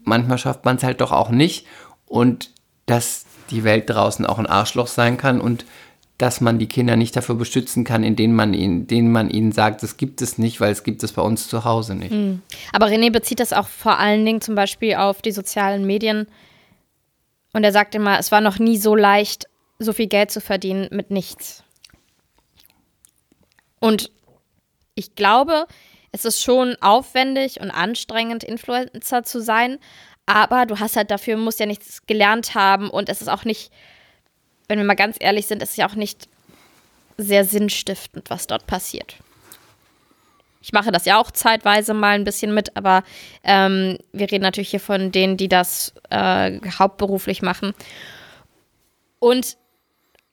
[0.03, 1.67] manchmal schafft man es halt doch auch nicht
[2.07, 2.51] und
[2.87, 5.65] dass die Welt draußen auch ein Arschloch sein kann und
[6.17, 9.83] dass man die Kinder nicht dafür beschützen kann, indem man ihnen, indem man ihnen sagt,
[9.83, 12.11] das gibt es nicht, weil es gibt es bei uns zu Hause nicht.
[12.73, 16.27] Aber René bezieht das auch vor allen Dingen zum Beispiel auf die sozialen Medien.
[17.53, 19.45] Und er sagt immer, es war noch nie so leicht,
[19.79, 21.63] so viel Geld zu verdienen mit nichts.
[23.79, 24.11] Und
[24.95, 25.67] ich glaube,
[26.11, 29.77] es ist schon aufwendig und anstrengend, Influencer zu sein.
[30.25, 32.89] Aber du hast halt dafür, musst ja nichts gelernt haben.
[32.89, 33.71] Und es ist auch nicht,
[34.67, 36.27] wenn wir mal ganz ehrlich sind, es ist ja auch nicht
[37.17, 39.17] sehr sinnstiftend, was dort passiert.
[40.61, 43.03] Ich mache das ja auch zeitweise mal ein bisschen mit, aber
[43.43, 47.73] ähm, wir reden natürlich hier von denen, die das äh, hauptberuflich machen.
[49.19, 49.57] Und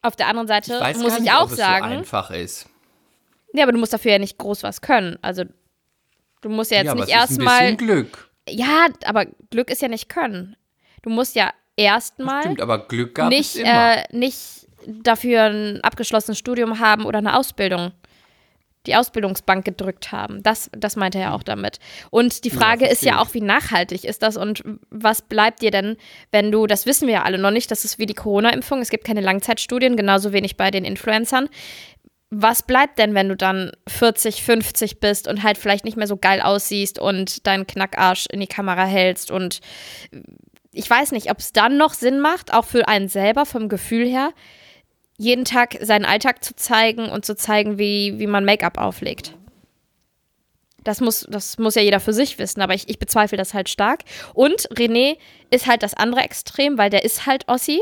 [0.03, 2.31] auf der anderen Seite weiß muss gar ich nicht, auch ob es sagen, so einfach
[2.31, 2.67] ist.
[3.53, 5.19] ja, aber du musst dafür ja nicht groß was können.
[5.23, 5.45] Also
[6.41, 7.77] du musst ja jetzt ja, nicht es erstmal.
[7.77, 8.31] Glück.
[8.49, 10.57] Ja, aber Glück ist ja nicht können.
[11.03, 13.97] Du musst ja erstmal Stimmt, aber Glück gab nicht, es immer.
[13.99, 17.93] äh, nicht dafür ein abgeschlossenes Studium haben oder eine Ausbildung.
[18.87, 20.43] Die Ausbildungsbank gedrückt haben.
[20.43, 21.79] Das, das meinte er auch damit.
[22.11, 23.17] Und die Frage ist ja verstehe ich.
[23.17, 25.97] auch, wie nachhaltig ist das und was bleibt dir denn,
[26.33, 28.91] wenn du, das wissen wir ja alle noch nicht, das ist wie die Corona-Impfung, es
[28.91, 31.49] gibt keine Langzeitstudien, genauso wenig bei den Influencern.
[32.29, 36.19] Was bleibt denn, wenn du dann 40, 50 bist und halt vielleicht nicht mehr so
[36.19, 39.61] geil aussiehst und deinen Knackarsch in die Kamera hältst und
[40.75, 44.07] ich weiß nicht, ob es dann noch Sinn macht, auch für einen selber vom Gefühl
[44.07, 44.31] her,
[45.17, 49.35] jeden Tag seinen Alltag zu zeigen und zu zeigen, wie, wie man Make-up auflegt.
[50.83, 53.69] Das muss, das muss ja jeder für sich wissen, aber ich, ich bezweifle das halt
[53.69, 54.01] stark.
[54.35, 55.17] Und René
[55.51, 57.81] ist halt das andere Extrem, weil der ist halt Ossi.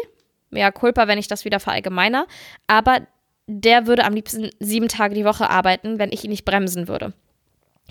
[0.50, 2.26] Ja, Culpa, wenn ich das wieder verallgemeiner.
[2.68, 3.00] Aber
[3.48, 7.12] der würde am liebsten sieben Tage die Woche arbeiten, wenn ich ihn nicht bremsen würde.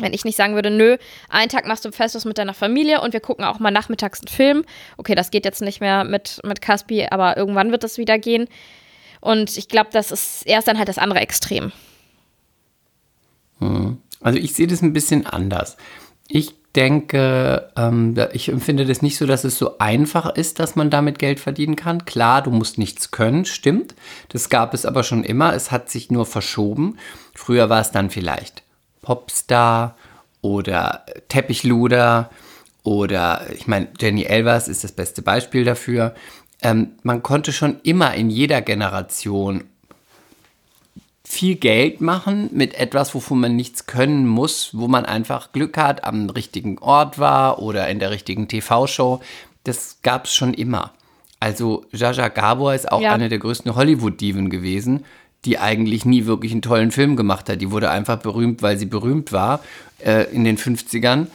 [0.01, 0.97] Wenn ich nicht sagen würde, nö,
[1.29, 4.27] einen Tag machst du Festus mit deiner Familie und wir gucken auch mal nachmittags einen
[4.27, 4.65] Film.
[4.97, 8.47] Okay, das geht jetzt nicht mehr mit, mit Caspi, aber irgendwann wird das wieder gehen.
[9.21, 11.71] Und ich glaube, das ist erst dann halt das andere Extrem.
[14.21, 15.77] Also ich sehe das ein bisschen anders.
[16.27, 20.89] Ich denke, ähm, ich empfinde das nicht so, dass es so einfach ist, dass man
[20.89, 22.05] damit Geld verdienen kann.
[22.05, 23.93] Klar, du musst nichts können, stimmt.
[24.29, 25.53] Das gab es aber schon immer.
[25.53, 26.97] Es hat sich nur verschoben.
[27.35, 28.60] Früher war es dann vielleicht
[29.01, 29.95] Popstar
[30.41, 32.29] oder Teppichluder
[32.83, 36.15] oder ich meine, Jenny Elvers ist das beste Beispiel dafür.
[36.61, 39.63] Ähm, man konnte schon immer in jeder Generation
[41.23, 46.03] viel Geld machen mit etwas, wovon man nichts können muss, wo man einfach Glück hat,
[46.03, 49.21] am richtigen Ort war oder in der richtigen TV-Show.
[49.63, 50.91] Das gab es schon immer.
[51.39, 53.13] Also Jaja Gabor ist auch Ja.
[53.13, 55.05] eine der größten Hollywood-Diven gewesen,
[55.45, 57.61] die eigentlich nie wirklich einen tollen Film gemacht hat.
[57.61, 59.61] Die wurde einfach berühmt, weil sie berühmt war
[59.99, 61.27] äh, in den 50ern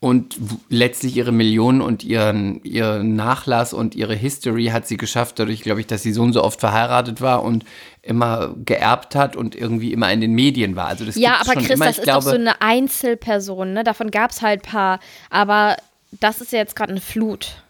[0.00, 0.38] und
[0.70, 5.80] letztlich ihre Millionen und ihren, ihren Nachlass und ihre History hat sie geschafft, dadurch, glaube
[5.80, 7.66] ich, dass sie so und so oft verheiratet war und
[8.00, 10.86] immer geerbt hat und irgendwie immer in den Medien war.
[10.86, 11.84] Also das Ja, aber schon Chris, immer.
[11.84, 13.84] das ich ist glaube, doch so eine Einzelperson, ne?
[13.84, 15.00] Davon gab es halt ein paar.
[15.28, 15.76] Aber
[16.12, 17.62] das ist ja jetzt gerade eine Flut.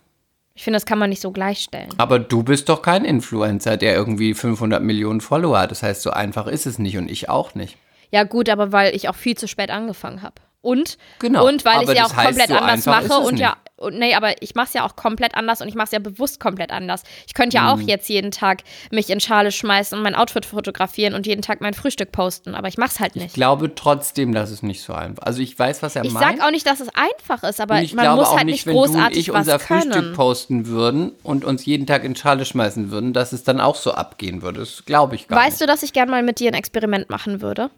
[0.55, 1.89] Ich finde, das kann man nicht so gleichstellen.
[1.97, 5.71] aber du bist doch kein Influencer, der irgendwie 500 Millionen Follower hat.
[5.71, 7.77] Das heißt, so einfach ist es nicht und ich auch nicht.
[8.11, 10.35] Ja, gut, aber weil ich auch viel zu spät angefangen habe.
[10.63, 13.41] Und, Genau, und weil ich es ja auch komplett so anders mache und nicht.
[13.43, 15.91] ja, und, nee, aber ich mache es ja auch komplett anders und ich mache es
[15.93, 17.03] ja bewusst komplett anders.
[17.27, 17.89] Ich könnte ja auch Mhm.
[17.89, 21.73] jetzt jeden Tag mich in Schale schmeißen und mein Outfit fotografieren und jeden Tag mein
[21.75, 23.35] Frühstück posten, aber ich mache es halt Ich nicht.
[23.35, 26.39] glaube trotzdem, dass es nicht so einfach Also ich weiß, was er Ich meint.
[26.39, 28.67] sag auch nicht, dass es einfach ist, aber ich man glaube muss auch halt nicht,
[28.67, 29.81] nicht wenn du und großartig ich unser können.
[29.93, 33.77] Frühstück posten würden und uns jeden Tag in Schale schmeißen würden, dass es dann auch
[33.77, 34.61] so abgehen würde.
[34.61, 35.61] Das glaube ich gar Weißt nicht.
[35.63, 37.71] du, dass ich gern mal mit dir ein Experiment machen würde?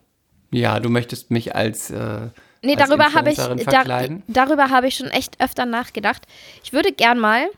[0.50, 2.28] Ja, du möchtest mich als, äh,
[2.62, 4.22] Nee, darüber habe ich, Influencerin da, verkleiden.
[4.28, 6.22] darüber habe ich schon echt öfter nachgedacht.
[6.62, 7.48] Ich würde gern mal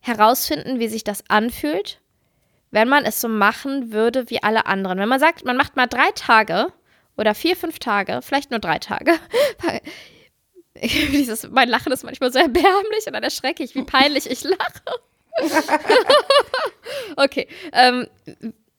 [0.00, 2.00] herausfinden, wie sich das anfühlt,
[2.70, 4.98] wenn man es so machen würde wie alle anderen.
[4.98, 6.66] Wenn man sagt, man macht mal drei Tage
[7.16, 9.14] oder vier, fünf Tage, vielleicht nur drei Tage.
[11.12, 14.82] Dieses, mein Lachen ist manchmal so erbärmlich und dann erschrecke ich, wie peinlich ich lache.
[17.16, 17.48] okay.
[17.72, 18.06] Ähm,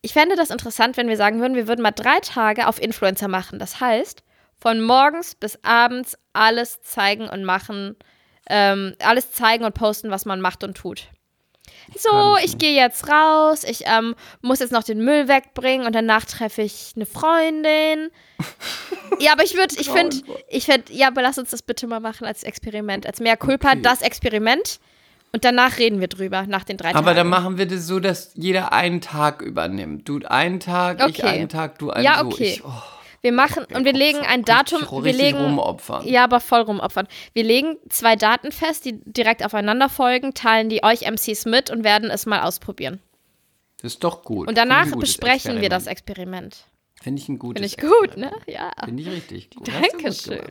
[0.02, 3.28] ich fände das interessant, wenn wir sagen würden, wir würden mal drei Tage auf Influencer
[3.28, 3.60] machen.
[3.60, 4.24] Das heißt,
[4.60, 7.96] von morgens bis abends alles zeigen und machen,
[8.50, 11.08] ähm, alles zeigen und posten, was man macht und tut.
[11.96, 16.26] So, ich gehe jetzt raus, ich ähm, muss jetzt noch den Müll wegbringen und danach
[16.26, 18.10] treffe ich eine Freundin.
[19.20, 20.18] ja, aber ich würde, ich finde,
[20.50, 23.70] ich finde, ja, aber lass uns das bitte mal machen als Experiment, als mehr Culpa,
[23.72, 23.82] Okay.
[23.82, 24.80] das Experiment.
[25.34, 27.18] Und danach reden wir drüber, nach den drei Aber Tagen.
[27.18, 30.08] dann machen wir das so, dass jeder einen Tag übernimmt.
[30.08, 31.28] Du einen Tag, ich Okay.
[31.28, 32.28] einen Tag, du einen Ja, so.
[32.28, 32.54] okay.
[32.56, 32.70] Ich, oh,
[33.22, 36.08] Wir machen und wir legen ein Datum, richtig, wir legen rumopfern.
[36.08, 37.08] ja, aber voll rumopfern.
[37.34, 41.84] Wir legen zwei Daten fest, die direkt aufeinander folgen, teilen die euch MCs mit und
[41.84, 43.00] werden es mal ausprobieren.
[43.82, 44.48] Das ist doch gut.
[44.48, 46.66] Und danach ich besprechen wir das Experiment.
[47.02, 48.32] Finde ich ein gutes Finde ich gut, ne?
[48.48, 48.72] Ja.
[48.84, 49.68] Finde ich richtig gut.
[49.68, 50.42] Dankeschön.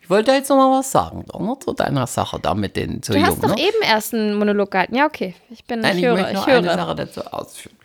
[0.00, 3.12] Ich wollte jetzt noch mal was sagen, noch zu deiner Sache da mit den zu
[3.12, 3.60] Du hast doch ne?
[3.60, 4.94] eben erst einen Monolog gehalten.
[4.94, 5.34] Ja, okay.
[5.50, 6.58] Ich bin, Nein, ich ich höre, ich noch höre.
[6.58, 7.76] eine Sache dazu ausführen.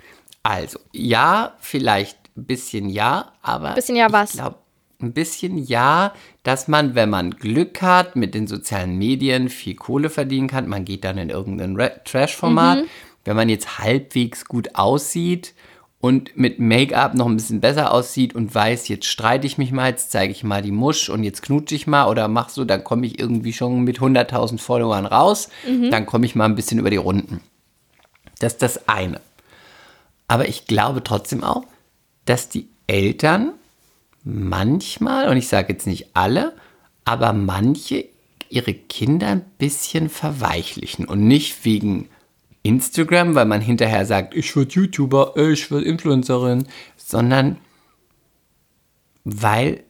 [0.44, 4.32] Also, ja, vielleicht ein bisschen ja, aber Bisschen ja ich was?
[4.34, 4.58] glaube,
[5.02, 10.10] ein bisschen ja, dass man, wenn man Glück hat, mit den sozialen Medien viel Kohle
[10.10, 10.68] verdienen kann.
[10.68, 12.80] Man geht dann in irgendein Ra- Trash-Format.
[12.80, 12.88] Mhm.
[13.26, 15.54] Wenn man jetzt halbwegs gut aussieht
[16.00, 19.90] und mit Make-up noch ein bisschen besser aussieht und weiß, jetzt streite ich mich mal,
[19.90, 22.84] jetzt zeige ich mal die Musch und jetzt knutsche ich mal oder mach so, dann
[22.84, 25.50] komme ich irgendwie schon mit 100.000 Followern raus.
[25.68, 25.92] Mhm.
[25.92, 27.42] Dann komme ich mal ein bisschen über die Runden.
[28.40, 29.22] Das ist das eine.
[30.28, 31.64] Aber ich glaube trotzdem auch,
[32.26, 33.54] dass die Eltern
[34.24, 36.54] manchmal, und ich sage jetzt nicht alle,
[37.06, 38.06] aber manche
[38.50, 41.06] ihre Kinder ein bisschen verweichlichen.
[41.06, 42.10] Und nicht wegen
[42.62, 47.58] Instagram, weil man hinterher sagt, ich werde YouTuber, ich werde Influencerin, sondern
[49.26, 49.84] weil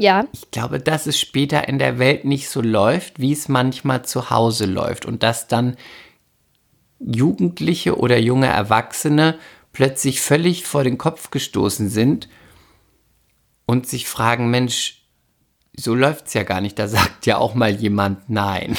[0.00, 4.04] Ja, ich glaube, dass es später in der Welt nicht so läuft, wie es manchmal
[4.04, 5.06] zu Hause läuft.
[5.06, 5.76] Und dass dann
[7.00, 9.38] Jugendliche oder junge Erwachsene
[9.78, 12.28] plötzlich völlig vor den Kopf gestoßen sind
[13.64, 15.04] und sich fragen, Mensch,
[15.76, 16.80] so läuft es ja gar nicht.
[16.80, 18.76] Da sagt ja auch mal jemand Nein.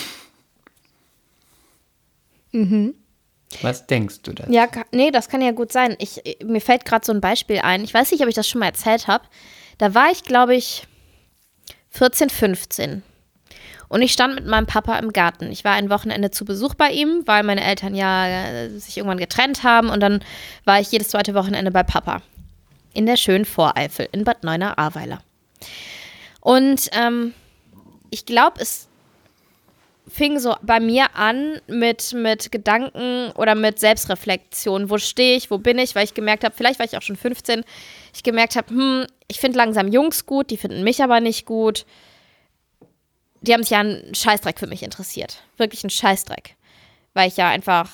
[3.61, 4.51] Was denkst du dazu?
[4.51, 5.95] ja, nee, das kann ja gut sein.
[5.99, 7.85] Ich, mir fällt gerade so ein Beispiel ein.
[7.85, 9.23] Ich weiß nicht, ob ich das schon mal erzählt habe.
[9.77, 10.85] Da war ich, glaube ich,
[11.91, 13.03] 14, 15.
[13.89, 15.51] Und ich stand mit meinem Papa im Garten.
[15.51, 19.17] Ich war ein Wochenende zu Besuch bei ihm, weil meine Eltern ja äh, sich irgendwann
[19.17, 19.89] getrennt haben.
[19.89, 20.23] Und dann
[20.63, 22.21] war ich jedes zweite Wochenende bei Papa.
[22.93, 25.21] In der schönen Voreifel in Bad Neuenahr-Ahrweiler.
[26.41, 27.33] Und ähm,
[28.11, 28.87] ich glaube, es
[30.07, 34.89] fing so bei mir an mit, mit Gedanken oder mit Selbstreflexion.
[34.89, 35.95] Wo stehe ich, wo bin ich?
[35.95, 37.63] Weil ich gemerkt habe, vielleicht war ich auch schon 15,
[38.13, 41.85] ich gemerkt habe, hm, ich finde langsam Jungs gut, die finden mich aber nicht gut.
[43.41, 45.43] Die haben sich ja einen Scheißdreck für mich interessiert.
[45.57, 46.55] Wirklich einen Scheißdreck.
[47.13, 47.89] Weil ich ja einfach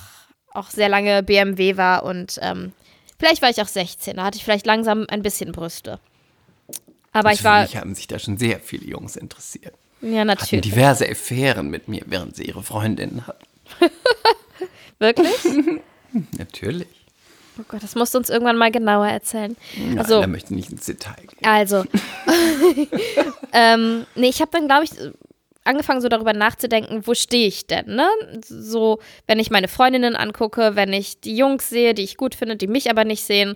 [0.51, 2.71] auch sehr lange BMW war und ähm,
[3.19, 4.15] vielleicht war ich auch 16.
[4.17, 5.99] Da hatte ich vielleicht langsam ein bisschen Brüste.
[7.11, 7.61] Aber ich war.
[7.61, 9.73] Mich haben sich da schon sehr viele Jungs interessiert.
[10.01, 10.65] Ja, Hatten natürlich.
[10.65, 13.45] diverse Affären mit mir, während sie ihre Freundinnen hatten.
[14.99, 15.33] Wirklich?
[16.37, 16.87] Natürlich.
[17.57, 19.55] Oh Gott, das musst du uns irgendwann mal genauer erzählen.
[19.77, 21.45] Nein, Also, da möchte ich nicht ins Detail gehen.
[21.49, 21.85] Also,
[23.53, 24.91] ähm, nee, ich habe dann, glaube ich,
[25.65, 28.07] angefangen, so darüber nachzudenken, wo stehe ich denn, ne?
[28.45, 32.55] So, wenn ich meine Freundinnen angucke, wenn ich die Jungs sehe, die ich gut finde,
[32.55, 33.55] die mich aber nicht sehen.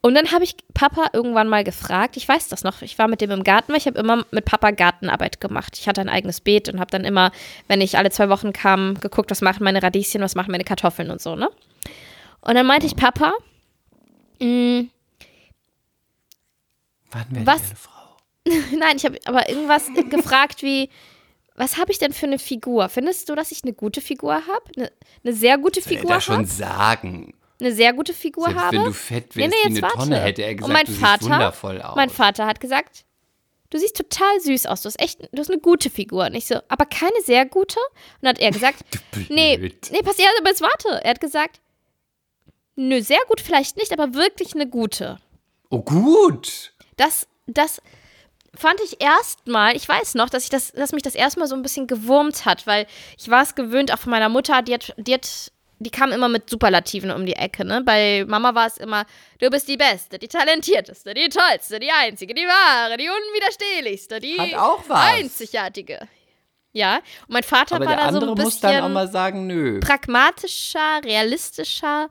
[0.00, 3.22] Und dann habe ich Papa irgendwann mal gefragt, ich weiß das noch, ich war mit
[3.22, 5.78] dem im Garten, weil ich habe immer mit Papa Gartenarbeit gemacht.
[5.78, 7.32] Ich hatte ein eigenes Beet und habe dann immer,
[7.68, 11.10] wenn ich alle zwei Wochen kam, geguckt, was machen meine Radieschen, was machen meine Kartoffeln
[11.10, 11.48] und so, ne?
[12.42, 13.32] Und dann meinte ich, Papa,
[14.40, 14.84] mh,
[17.14, 17.62] werde Was?
[18.76, 20.90] Nein, ich habe aber irgendwas gefragt wie,
[21.56, 22.88] was habe ich denn für eine Figur?
[22.88, 24.64] Findest du, dass ich eine gute Figur habe?
[24.76, 26.46] Eine, eine sehr gute Soll Figur das schon habe?
[26.46, 27.34] sagen?
[27.60, 28.76] Eine sehr gute Figur Selbst habe?
[28.76, 29.96] wenn du fett Nee, wärst nee, wie jetzt eine warte.
[29.98, 31.96] Tonne, hätte er gesagt, Und mein du Vater, siehst wundervoll aus.
[31.96, 33.04] Mein Vater hat gesagt,
[33.70, 34.82] du siehst total süß aus.
[34.82, 36.26] Du hast echt, du hast eine gute Figur.
[36.26, 37.78] Und ich so, aber keine sehr gute?
[37.78, 38.80] Und dann hat er gesagt,
[39.28, 39.56] nee,
[39.92, 41.00] nee, pass ja, aber jetzt warte.
[41.04, 41.60] Er hat gesagt,
[42.74, 45.18] nö, sehr gut vielleicht nicht, aber wirklich eine gute.
[45.70, 46.72] Oh gut.
[46.96, 47.80] das, das
[48.56, 51.62] fand ich erstmal, ich weiß noch, dass ich das, dass mich das erstmal so ein
[51.62, 52.86] bisschen gewurmt hat, weil
[53.18, 56.28] ich war es gewöhnt, auch von meiner Mutter, die hat, die hat, die kam immer
[56.28, 57.82] mit Superlativen um die Ecke, ne?
[57.82, 59.04] Bei Mama war es immer,
[59.40, 64.38] du bist die Beste, die Talentierteste, die Tollste, die Einzige, die Wahre, die Unwiderstehlichste, die
[64.38, 65.14] Hat auch was.
[65.14, 66.08] Einzigartige.
[66.72, 66.96] Ja,
[67.28, 69.78] und mein Vater Aber war da so ein bisschen muss dann auch mal sagen, nö.
[69.78, 72.08] pragmatischer, realistischer.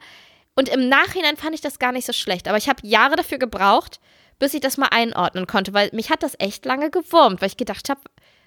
[0.55, 2.47] Und im Nachhinein fand ich das gar nicht so schlecht.
[2.47, 3.99] Aber ich habe Jahre dafür gebraucht,
[4.43, 7.57] bis ich das mal einordnen konnte, weil mich hat das echt lange gewurmt, weil ich
[7.57, 8.01] gedacht habe,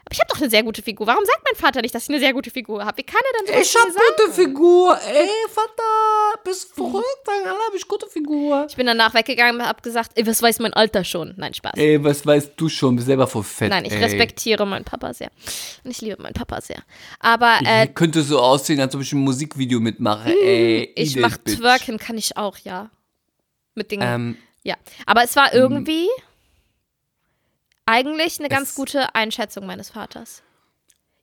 [0.04, 1.06] aber ich habe doch eine sehr gute Figur.
[1.08, 2.98] Warum sagt mein Vater nicht, dass ich eine sehr gute Figur habe?
[2.98, 4.04] Wie kann er dann so Ich viel hab sagen?
[4.18, 4.98] gute Figur.
[5.04, 7.04] Ey, Vater, bist verrückt?
[7.24, 8.66] Dann hab ich gute Figur.
[8.68, 11.34] Ich bin danach weggegangen und habe gesagt, ey, was weiß mein Alter schon?
[11.38, 11.72] Nein, Spaß.
[11.76, 12.94] Ey, was weißt du schon?
[12.94, 13.70] Bist selber voll fett.
[13.70, 14.04] Nein, ich ey.
[14.04, 15.30] respektiere meinen Papa sehr.
[15.82, 16.82] Und ich liebe meinen Papa sehr.
[17.18, 20.28] Aber äh, Ich könnte so aussehen, als ob ich ein Musikvideo mitmache.
[20.30, 21.58] Ey, ich eat mach it, bitch.
[21.58, 22.90] Twerken, kann ich auch, ja.
[23.74, 24.74] Mit den Ähm, Ja,
[25.06, 26.08] aber es war irgendwie
[27.86, 30.42] eigentlich eine ganz Es- gute Einschätzung meines Vaters.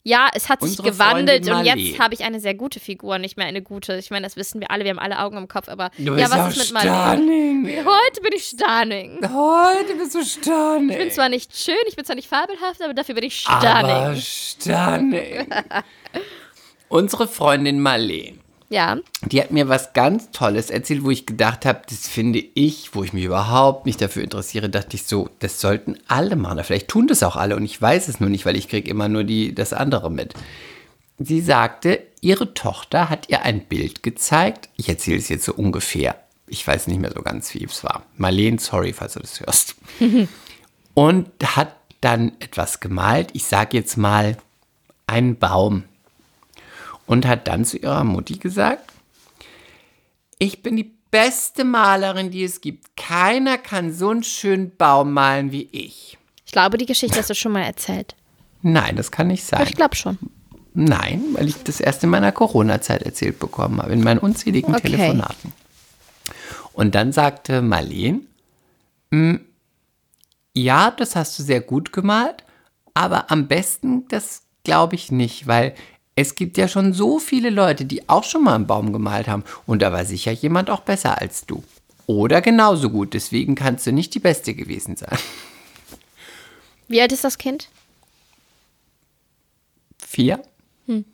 [0.06, 3.46] Ja, es hat sich gewandelt und jetzt habe ich eine sehr gute Figur, nicht mehr
[3.46, 3.98] eine gute.
[3.98, 6.30] Ich meine, das wissen wir alle, wir haben alle Augen im Kopf, aber du ja,
[6.30, 7.68] was ist mit stunning.
[7.86, 9.20] Heute bin ich stunning.
[9.34, 10.90] Heute bist du stunning.
[10.90, 14.16] Ich bin zwar nicht schön, ich bin zwar nicht fabelhaft, aber dafür bin ich aber
[14.18, 15.46] stunning.
[15.46, 15.48] stunning.
[16.90, 18.42] Unsere Freundin Marleen,
[18.74, 22.96] Ja, die hat mir was ganz Tolles erzählt, wo ich gedacht habe, das finde ich,
[22.96, 26.54] wo ich mich überhaupt nicht dafür interessiere, dachte ich so, das sollten alle machen.
[26.54, 28.90] Oder Vielleicht tun das auch alle und ich weiß es nur nicht, weil ich kriege
[28.90, 30.34] immer nur die, das andere mit.
[31.20, 34.70] Sie sagte, ihre Tochter hat ihr ein Bild gezeigt.
[34.76, 36.16] Ich erzähle es jetzt so ungefähr.
[36.48, 38.02] Ich weiß nicht mehr so ganz, wie es war.
[38.18, 39.76] Marleen, sorry, falls du das hörst.
[40.96, 43.30] und hat dann etwas gemalt.
[43.34, 44.36] Ich sage jetzt mal
[45.06, 45.84] einen Baum.
[47.06, 48.92] Und hat dann zu ihrer Mutti gesagt,
[50.40, 52.96] ich bin die beste Malerin, die es gibt.
[52.98, 56.18] Keiner kann so einen schönen Baum malen wie ich.
[56.46, 58.16] ich glaube, die Geschichte hast du schon mal erzählt.
[58.62, 59.64] Nein, das kann nicht sein.
[59.68, 60.18] Ich glaube schon.
[60.74, 64.90] Nein, weil ich das erst in meiner Corona-Zeit erzählt bekommen habe, in meinen unzähligen Okay.
[64.90, 65.54] Telefonaten.
[66.72, 68.28] Und dann sagte Marleen,
[69.12, 69.36] "Mm,
[70.56, 72.44] ja, das hast du sehr gut gemalt,
[72.96, 75.76] aber am besten, das glaube ich nicht, weil
[76.16, 79.44] es gibt ja schon so viele Leute, die auch schon mal einen Baum gemalt haben
[79.66, 81.64] und da war sicher jemand auch besser als du.
[82.06, 85.18] Oder genauso gut, deswegen kannst du nicht die Beste gewesen sein.
[86.88, 87.70] Wie alt ist das Kind?
[89.98, 90.44] Vier?
[90.86, 91.06] Hm.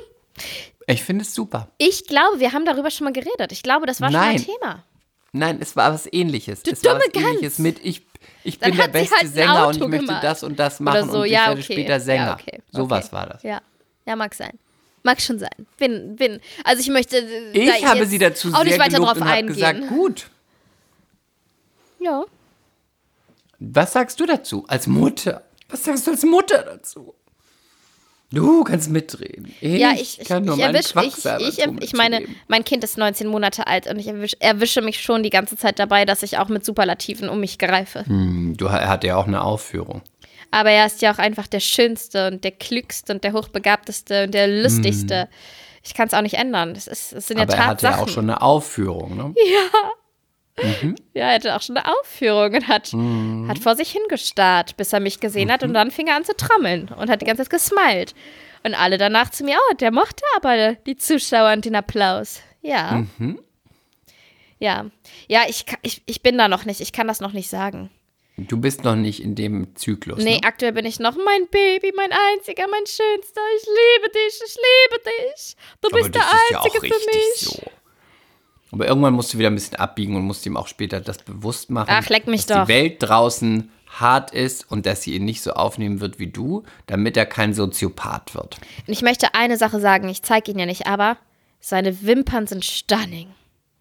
[0.86, 1.68] ich finde es super.
[1.78, 3.52] Ich glaube, wir haben darüber schon mal geredet.
[3.52, 4.44] Ich glaube, das war schon mal ein Nein.
[4.44, 4.84] Thema.
[5.32, 6.62] Nein, es war was ähnliches.
[6.62, 7.58] Du es war dumme was ähnliches Gans.
[7.58, 8.02] mit ich,
[8.44, 10.24] ich Dann bin der beste halt Sänger und ich möchte gemalt.
[10.24, 11.72] das und das machen so, und ich ja, werde okay.
[11.72, 12.26] später Sänger.
[12.26, 12.62] Ja, okay.
[12.72, 12.90] So okay.
[12.90, 13.42] was war das.
[13.42, 13.60] Ja.
[14.08, 14.58] Ja, mag sein.
[15.04, 15.50] Mag schon sein.
[15.76, 16.40] Bin, bin.
[16.64, 17.18] Also ich möchte.
[17.18, 19.54] äh, Ich da habe sie dazu auch nicht sehr weiter drauf eingehen.
[19.54, 20.30] gesagt, gut.
[22.00, 22.24] Ja.
[23.58, 25.44] Was sagst du dazu als Mutter?
[25.68, 27.14] Was sagst du als Mutter dazu?
[28.30, 29.54] Du kannst mitreden.
[29.60, 32.84] Ich Ja, ich, ich, kann nur ich meinen erwische, ich, ich, ich meine, mein Kind
[32.84, 36.22] ist 19 Monate alt und ich erwisch, erwische mich schon die ganze Zeit dabei, dass
[36.22, 38.04] ich auch mit Superlativen um mich greife.
[38.06, 40.02] Hm, Du er hat ja auch eine Aufführung.
[40.50, 44.32] Aber er ist ja auch einfach der Schönste und der Klügste und der Hochbegabteste und
[44.34, 45.28] der Lustigste.
[45.84, 46.74] Ich kann es auch nicht ändern.
[46.74, 47.50] Das, ist, das sind ja Hm.
[47.50, 47.96] Aber er hatte Tatsachen.
[47.98, 49.34] ja auch schon eine Aufführung, ne?
[51.14, 53.46] Ja, er hatte auch schon eine Aufführung und hat, Mhm.
[53.48, 56.34] hat vor sich hingestarrt, bis er mich gesehen hat und dann fing er an zu
[56.36, 58.12] trommeln und hat die ganze Zeit gesmiled.
[58.64, 62.40] Und alle danach zu mir, oh, der mochte aber die Zuschauer und den Applaus.
[62.60, 63.04] Ja.
[63.18, 63.38] Mhm.
[64.58, 64.86] Ja.
[65.28, 66.80] Ja, ich, ich, ich bin da noch nicht.
[66.80, 67.88] Ich kann das noch nicht sagen.
[68.46, 70.22] Du bist noch nicht in dem Zyklus.
[70.22, 70.40] Nee, ne?
[70.44, 73.40] aktuell bin ich noch mein Baby, mein einziger, mein schönster.
[73.56, 75.56] Ich liebe dich, ich liebe dich.
[75.80, 77.40] Du bist der ist ja Einzige für mich.
[77.40, 77.62] so.
[78.70, 81.70] Aber irgendwann musst du wieder ein bisschen abbiegen und musst ihm auch später das bewusst
[81.70, 81.88] machen.
[81.90, 82.66] Ach, leck mich dass doch.
[82.66, 86.62] die Welt draußen hart ist und dass sie ihn nicht so aufnehmen wird wie du,
[86.86, 88.58] damit er kein Soziopath wird.
[88.86, 91.16] Und ich möchte eine Sache sagen, ich zeige ihn ja nicht, aber
[91.60, 93.28] seine Wimpern sind stunning.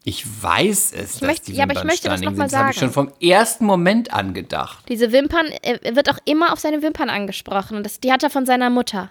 [0.10, 2.24] Ich weiß es, dass möchte- die ja, aber ich möchte sind.
[2.24, 2.74] Das habe ich sagen.
[2.74, 4.86] schon vom ersten Moment an gedacht.
[4.88, 7.76] Diese Wimpern, er er wird auch immer auf seine Wimpern angesprochen.
[7.76, 9.10] Und das, die hat er von seiner Mutter.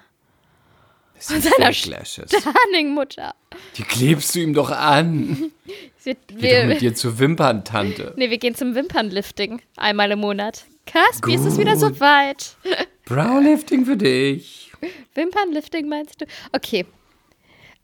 [1.15, 2.31] Das sind seiner Fake Lashes.
[2.31, 3.35] Stunning Mutter.
[3.77, 5.51] Die klebst du ihm doch an.
[6.05, 8.15] Wir, Geh doch mit dir zur Wimperntante.
[8.17, 10.65] nee, wir gehen zum Wimpernlifting einmal im Monat.
[10.87, 12.55] Caspi, ist es wieder so weit.
[13.07, 14.71] Browlifting für dich.
[15.15, 16.27] Wimpernlifting meinst du?
[16.53, 16.87] Okay.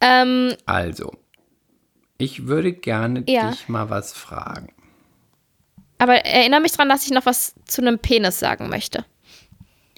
[0.01, 1.13] Ähm, Also,
[2.23, 3.51] ich würde gerne Ja.
[3.51, 4.73] dich mal was fragen.
[5.99, 9.05] aber erinnere mich dran, dass ich noch was zu einem Penis sagen möchte.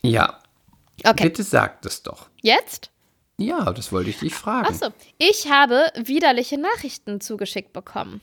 [0.02, 0.38] Ja,
[1.02, 1.24] Okay.
[1.24, 2.28] bitte sag das doch.
[2.42, 2.90] Jetzt?
[3.38, 4.66] Ja, das wollte ich dich fragen.
[4.68, 4.88] Achso.
[5.18, 8.20] Ich habe widerliche Nachrichten zugeschickt bekommen.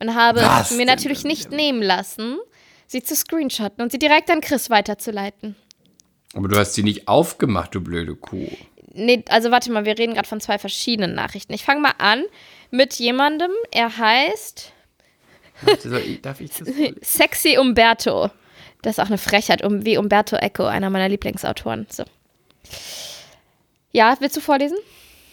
[0.00, 2.38] Und habe Was mir natürlich nicht nehmen lassen,
[2.86, 5.56] sie zu screenshotten und sie direkt an Chris weiterzuleiten.
[6.34, 8.48] Aber du hast sie nicht aufgemacht, du blöde Kuh.
[8.94, 11.52] Nee, also warte mal, wir reden gerade von zwei verschiedenen Nachrichten.
[11.52, 12.22] Ich fange mal an
[12.70, 14.72] mit jemandem, er heißt
[16.22, 16.68] Darf ich das?
[17.02, 18.30] Sexy Umberto.
[18.82, 21.86] Das ist auch eine Frechheit, um, wie Umberto Eco, einer meiner Lieblingsautoren.
[21.90, 22.04] So.
[23.90, 24.78] Ja, willst du vorlesen?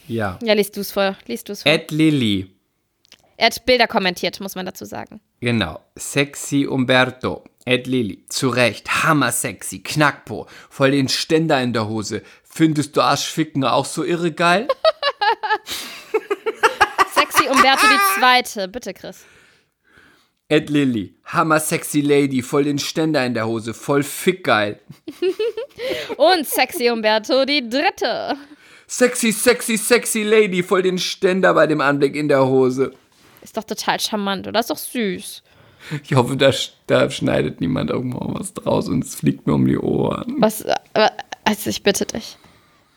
[0.07, 0.39] Ja.
[0.41, 1.15] Ja, liest du es vor.
[1.27, 1.71] Liest du es vor.
[1.71, 2.49] Ed Lilly.
[3.37, 5.21] er hat Bilder kommentiert, muss man dazu sagen.
[5.41, 5.79] Genau.
[5.95, 7.43] Sexy Umberto.
[7.65, 8.25] Ed Lilly.
[8.29, 9.03] Zu Recht.
[9.03, 9.79] Hammer sexy.
[9.83, 10.47] Knackpo.
[10.69, 12.23] Voll den Ständer in der Hose.
[12.43, 14.67] Findest du Arschficken auch so irre geil?
[17.45, 18.67] Sexy Umberto die Zweite.
[18.67, 19.25] Bitte, Chris.
[20.49, 21.15] Ed Lilly.
[21.25, 22.41] Hammer sexy Lady.
[22.41, 23.73] Voll den Ständer in der Hose.
[23.73, 24.79] Voll fick geil.
[26.17, 28.35] Und Sexy Umberto die Dritte.
[28.87, 30.63] Sexy, sexy, sexy Lady.
[30.63, 32.93] Voll den Ständer bei dem Anblick in der Hose.
[33.43, 34.59] Ist doch total charmant, oder?
[34.59, 35.43] Ist doch süß.
[36.03, 36.51] Ich hoffe, da,
[36.87, 40.35] da schneidet niemand irgendwo was draus und es fliegt mir um die Ohren.
[40.39, 40.75] Was, äh,
[41.43, 42.37] also ich bitte dich.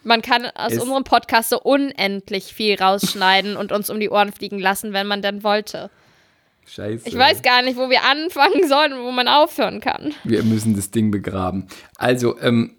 [0.08, 4.32] Man kann aus Ist- unserem Podcast so unendlich viel rausschneiden und uns um die Ohren
[4.32, 5.90] fliegen lassen, wenn man denn wollte.
[6.66, 7.06] Scheiße.
[7.08, 10.14] Ich weiß gar nicht, wo wir anfangen sollen und wo man aufhören kann.
[10.24, 11.66] Wir müssen das Ding begraben.
[11.98, 12.74] Also, ähm,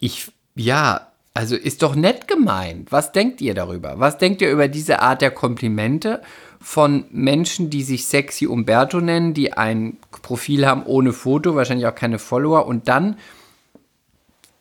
[0.00, 2.90] ich, ja, also ist doch nett gemeint.
[2.92, 3.98] Was denkt ihr darüber?
[3.98, 6.22] Was denkt ihr über diese Art der Komplimente
[6.60, 11.94] von Menschen, die sich Sexy Umberto nennen, die ein Profil haben ohne Foto, wahrscheinlich auch
[11.94, 13.16] keine Follower und dann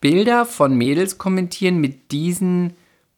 [0.02, 2.74] Bilder von Mädels kommentieren mit diesen.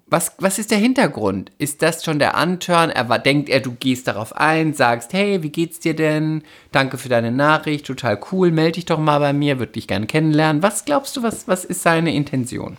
[0.08, 1.54] Was, was ist der Hintergrund?
[1.58, 2.89] Ist das schon der Anturn?
[2.89, 6.44] Er war, denkt er, du gehst darauf ein, sagst, hey, wie geht's dir denn?
[6.74, 10.08] Danke für deine Nachricht, total cool, melde dich doch mal bei mir, würde dich gerne
[10.08, 10.62] kennenlernen.
[10.63, 12.76] Was glaubst du, was, was ist seine Intention?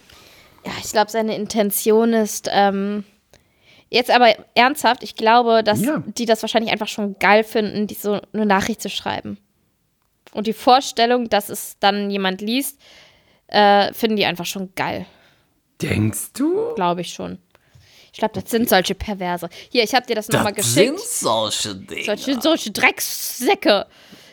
[0.66, 3.04] Ja, ich glaube, seine Intention ist, ähm,
[3.88, 6.02] jetzt aber ernsthaft, ich glaube, dass Ja.
[6.06, 9.38] die das wahrscheinlich einfach schon geil finden, die so eine Nachricht zu schreiben.
[10.34, 12.78] Und die Vorstellung, dass es dann jemand liest,
[13.52, 15.06] äh, finden die einfach schon geil.
[15.80, 16.74] Denkst du?
[16.74, 17.38] Glaube ich schon.
[18.12, 19.48] Ich glaube, das sind solche Perverse.
[19.70, 21.00] Hier, ich habe dir das nochmal geschickt.
[21.00, 22.04] solche Dinge.
[22.04, 23.86] Solche, solche Dreckssäcke.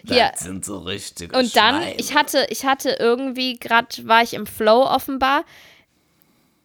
[0.05, 0.31] Hier.
[0.31, 1.95] Das sind so richtige Und dann, Schweine.
[1.97, 5.43] ich hatte, ich hatte irgendwie, gerade war ich im Flow offenbar.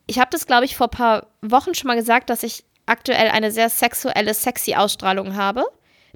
[0.06, 3.28] Ich habe das, glaube ich, vor ein paar Wochen schon mal gesagt, dass ich aktuell
[3.28, 5.64] eine sehr sexuelle, sexy Ausstrahlung habe.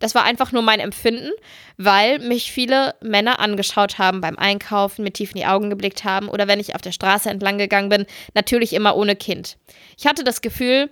[0.00, 1.30] Das war einfach nur mein Empfinden,
[1.76, 6.29] weil mich viele Männer angeschaut haben beim Einkaufen, mir tief in die Augen geblickt haben
[6.29, 9.56] oder wenn ich auf der Straße entlang gegangen bin, natürlich immer ohne Kind.
[9.98, 10.90] Ich hatte das Gefühl,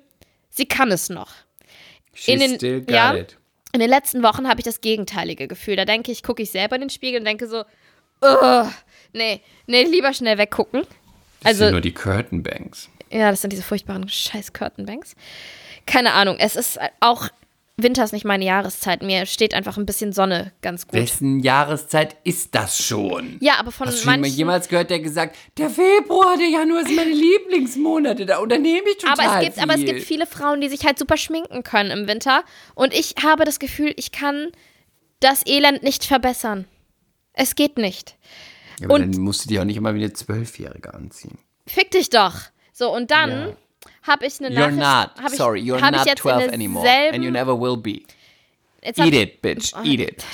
[0.50, 1.32] sie kann es noch.
[2.14, 3.14] She In den- still got ja.
[3.14, 3.36] it.
[3.72, 5.76] In den letzten Wochen habe ich das gegenteilige Gefühl.
[5.76, 7.64] Da denke ich, gucke ich selber in den Spiegel und denke so,
[8.22, 8.70] Ugh,
[9.12, 10.82] nee, nee, lieber schnell weggucken.
[11.40, 12.88] Das Also, sind nur die Curtainbanks.
[13.10, 15.14] ja, das sind diese furchtbaren scheiß Curtainbanks.
[15.84, 17.28] Keine Ahnung, es ist auch
[17.78, 19.02] Winter ist nicht meine Jahreszeit.
[19.02, 20.94] Mir steht einfach ein bisschen Sonne ganz gut.
[20.98, 23.36] Wessen Jahreszeit ist das schon?
[23.40, 24.32] Ja, aber von Hast du manchen.
[24.34, 29.12] jemals gehört, der gesagt, der Februar, der Januar sind meine Lieblingsmonate, da unternehme ich total
[29.26, 29.62] aber es, gibt, viel.
[29.62, 32.44] aber es gibt viele Frauen, die sich halt super schminken können im Winter.
[32.74, 34.48] Und ich habe das Gefühl, ich kann
[35.20, 36.64] das Elend nicht verbessern.
[37.34, 38.16] Es geht nicht.
[38.80, 41.36] ja, aber und- dann musst du dir auch nicht immer wie eine Zwölfjährige anziehen.
[41.66, 42.36] Fick dich doch.
[42.72, 43.56] So, und dann Ja.
[44.06, 45.20] Habe ich eine You're Nachricht.
[45.22, 45.32] not.
[45.32, 46.88] ich, Sorry, you're not jetzt 12 in anymore.
[47.12, 48.02] And you never will be.
[48.82, 49.72] jetzt Eat it, bitch.
[49.84, 50.24] Eat it.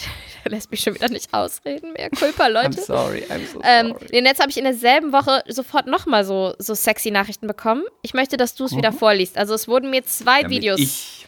[0.45, 1.93] Lässt mich schon wieder nicht ausreden.
[1.93, 2.81] Mehr Culpa, I'm Leute.
[2.81, 4.19] sorry, I'm so Ähm, sorry.
[4.19, 7.85] und jetzt habe ich in derselben Woche sofort nochmal so, so sexy Nachrichten bekommen.
[8.03, 9.39] Ich möchte, dass du es wieder vorliest.
[9.39, 10.43] Also es wurden mir zwei Mhm.
[10.43, 11.27] Damit Videos, Ich,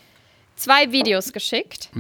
[0.57, 1.91] zwei Videos geschickt,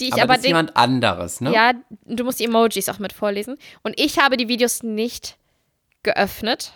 [0.00, 1.52] die ich aber, aber, das ist jemand anderes, ne?
[1.54, 1.74] ja,
[2.06, 3.56] du musst die Emojis auch mit vorlesen.
[3.84, 5.36] Und ich habe die Videos nicht
[6.02, 6.72] geöffnet.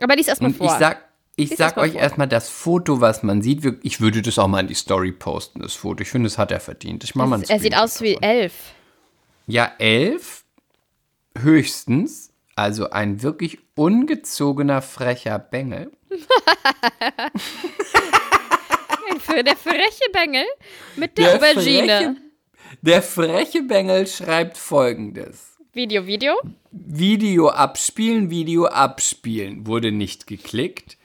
[0.00, 0.66] Aber lies erstmal Und vor.
[0.66, 1.04] ich sag,
[1.36, 2.00] ich Lies sag euch vor.
[2.00, 3.64] erstmal das Foto, was man sieht.
[3.82, 6.02] Ich würde das auch mal in die Story posten, das Foto.
[6.02, 7.04] Ich finde, das hat er verdient.
[7.04, 8.28] Ich mach mal einen er sieht aus wie davon.
[8.28, 8.54] elf.
[9.46, 10.44] Ja, elf
[11.38, 12.30] höchstens.
[12.54, 15.90] Also ein wirklich ungezogener, frecher Bengel.
[19.20, 20.44] Für der freche Bengel
[20.96, 21.62] mit der, Aubergine.
[21.62, 22.16] Freche,
[22.82, 25.56] der freche Bengel schreibt folgendes.
[25.72, 26.34] Video, Video.
[26.70, 29.66] Video abspielen, Video abspielen.
[29.66, 30.98] Wurde nicht geklickt.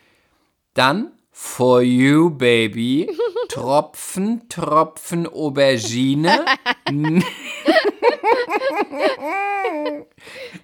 [0.78, 3.10] Dann For you, baby.
[3.50, 6.46] Tropfen, Tropfen, Aubergine.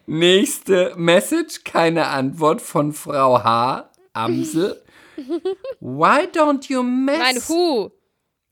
[0.06, 3.90] Nächste Message, keine Antwort von Frau H.
[4.14, 4.84] Amsel.
[5.80, 7.90] Why don't you mess Nein, Hu.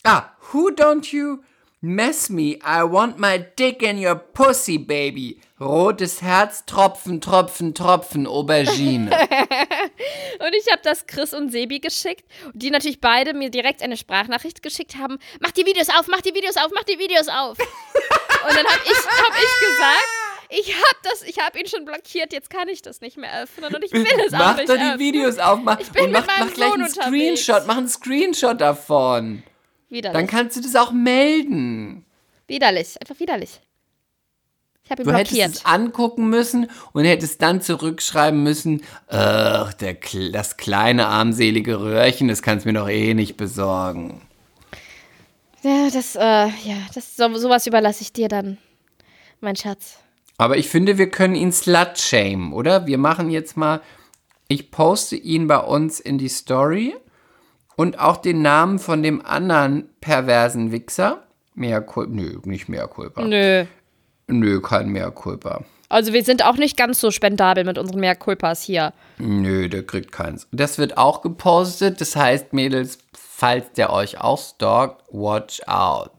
[0.03, 1.43] Ah, who don't you
[1.81, 2.59] mess me?
[2.63, 5.39] I want my dick in your pussy, baby.
[5.59, 9.09] Rotes Herz, Tropfen, Tropfen, Tropfen, Aubergine.
[10.39, 14.63] Und ich habe das Chris und Sebi geschickt, die natürlich beide mir direkt eine Sprachnachricht
[14.63, 15.19] geschickt haben.
[15.39, 17.59] Mach die Videos auf, mach die Videos auf, mach die Videos auf.
[18.47, 22.33] und dann habe ich, hab ich gesagt, ich habe das, ich habe ihn schon blockiert,
[22.33, 24.75] jetzt kann ich das nicht mehr öffnen und ich will es auch mach nicht doch
[24.75, 24.99] die öffnen.
[24.99, 27.41] Videos auf mach, bin und mit mach, meinem mach gleich Sohn einen unterwegs.
[27.41, 27.67] Screenshot.
[27.67, 29.43] Mach einen Screenshot davon.
[29.91, 30.17] Widerlich.
[30.17, 32.05] Dann kannst du das auch melden.
[32.47, 33.61] widerlich, einfach widerlich.
[34.83, 35.55] Ich habe ihn Du hättest blockiert.
[35.57, 39.97] es angucken müssen und hättest dann zurückschreiben müssen, ach, der,
[40.31, 44.21] das kleine armselige Röhrchen, das kannst du mir doch eh nicht besorgen.
[45.63, 48.57] Ja, das, äh, ja, das, so, sowas überlasse ich dir dann,
[49.41, 49.99] mein Schatz.
[50.37, 52.87] Aber ich finde, wir können ihn slut-shamen, oder?
[52.87, 53.81] Wir machen jetzt mal,
[54.47, 56.95] ich poste ihn bei uns in die Story
[57.81, 61.23] und auch den Namen von dem anderen perversen Wichser.
[61.55, 62.11] Mehr Culpa.
[62.13, 63.23] Nö, nicht mehr Culpa.
[63.23, 63.65] Nö.
[64.27, 65.63] Nö, kein mehr Culpa.
[65.89, 68.93] Also wir sind auch nicht ganz so spendabel mit unseren Mehrkulpas hier.
[69.17, 70.47] Nö, der kriegt keins.
[70.51, 71.99] Das wird auch gepostet.
[72.01, 76.11] Das heißt, Mädels, falls der euch auch stalkt, watch out.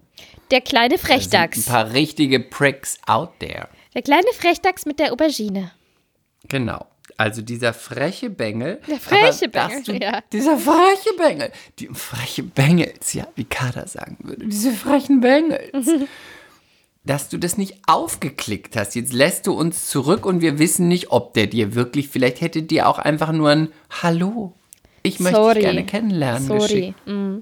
[0.50, 1.66] Der kleine Ein Frechdachs.
[1.66, 3.68] paar richtige Pricks out there.
[3.94, 5.70] Der kleine Frechdachs mit der Aubergine.
[6.48, 6.86] Genau.
[7.22, 8.80] Also dieser freche Bengel.
[8.88, 10.24] Der freche Bengel, du, ja.
[10.32, 11.52] Dieser freche Bengel.
[11.78, 14.44] Die freche Bengels, ja, wie Kader sagen würde.
[14.44, 15.88] Diese frechen Bengels.
[17.04, 18.96] dass du das nicht aufgeklickt hast.
[18.96, 22.62] Jetzt lässt du uns zurück und wir wissen nicht, ob der dir wirklich, vielleicht hätte
[22.62, 23.68] dir auch einfach nur ein
[24.02, 24.54] Hallo.
[25.04, 25.54] Ich möchte Sorry.
[25.54, 26.48] dich gerne kennenlernen.
[26.48, 26.58] Sorry.
[26.58, 27.06] geschickt.
[27.06, 27.38] Mm.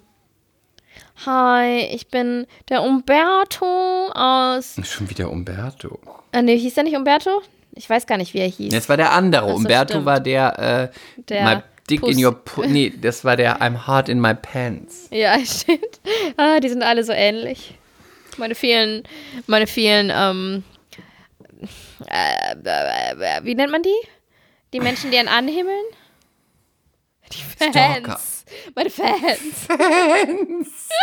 [1.25, 4.77] Hi, ich bin der Umberto aus.
[4.83, 5.99] Schon wieder Umberto.
[6.33, 7.41] Äh, nee, hieß der nicht Umberto?
[7.75, 8.73] Ich weiß gar nicht, wie er hieß.
[8.73, 9.49] Das war der andere.
[9.51, 10.07] So, Umberto stimmt.
[10.07, 12.17] war der, äh, Der my dick Puss.
[12.17, 15.09] in your pu Nee, das war der I'm hard in my pants.
[15.11, 16.01] Ja, stimmt.
[16.37, 17.75] Ah, die sind alle so ähnlich.
[18.37, 19.03] Meine vielen,
[19.47, 20.65] meine vielen, ähm,
[22.07, 23.95] äh, äh, wie nennt man die?
[24.73, 25.85] Die Menschen, die einen anhimmeln?
[27.33, 27.71] Die Fans.
[27.77, 28.21] Stalker.
[28.75, 29.69] Meine Fans.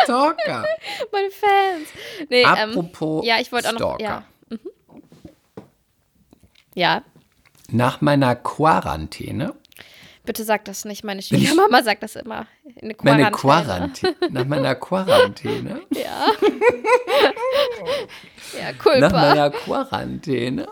[0.04, 0.66] Stalker.
[1.12, 1.88] Meine Fans.
[2.30, 4.04] Nee, Apropos ähm, ja, ich wollte auch noch, Stalker.
[4.04, 4.24] ja.
[4.50, 4.60] Mhm.
[6.78, 7.02] Ja,
[7.72, 9.56] Nach meiner Quarantäne,
[10.26, 11.04] bitte sag das nicht.
[11.04, 12.46] Meine Schwiegermama sagt das immer.
[12.80, 14.14] Eine meine Quarantäne.
[14.14, 16.28] Quarantäne, nach meiner Quarantäne, Ja.
[18.60, 19.00] ja, cool.
[19.00, 20.68] nach meiner Quarantäne,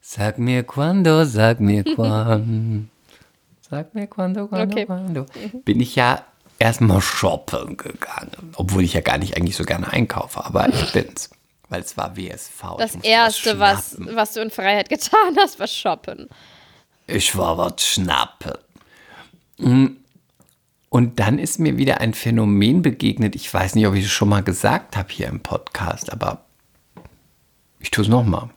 [0.00, 2.88] sag mir quando, sag mir quan,
[3.68, 4.86] sag mir quando, quando, Okay.
[4.86, 5.26] quando,
[5.64, 6.22] bin ich ja
[6.60, 11.30] erstmal shoppen gegangen, obwohl ich ja gar nicht eigentlich so gerne einkaufe, aber ich bin's,
[11.68, 12.76] weil es war WSV.
[12.78, 14.16] Das Erste, was, schnappen.
[14.16, 16.28] was du in Freiheit getan hast, war shoppen.
[17.06, 18.54] Ich war was schnappen.
[19.58, 19.86] Mm.
[20.90, 23.34] Und dann ist mir wieder ein Phänomen begegnet.
[23.34, 26.44] Ich weiß nicht, ob ich es schon mal gesagt habe hier im Podcast, aber
[27.78, 28.48] ich tue es nochmal.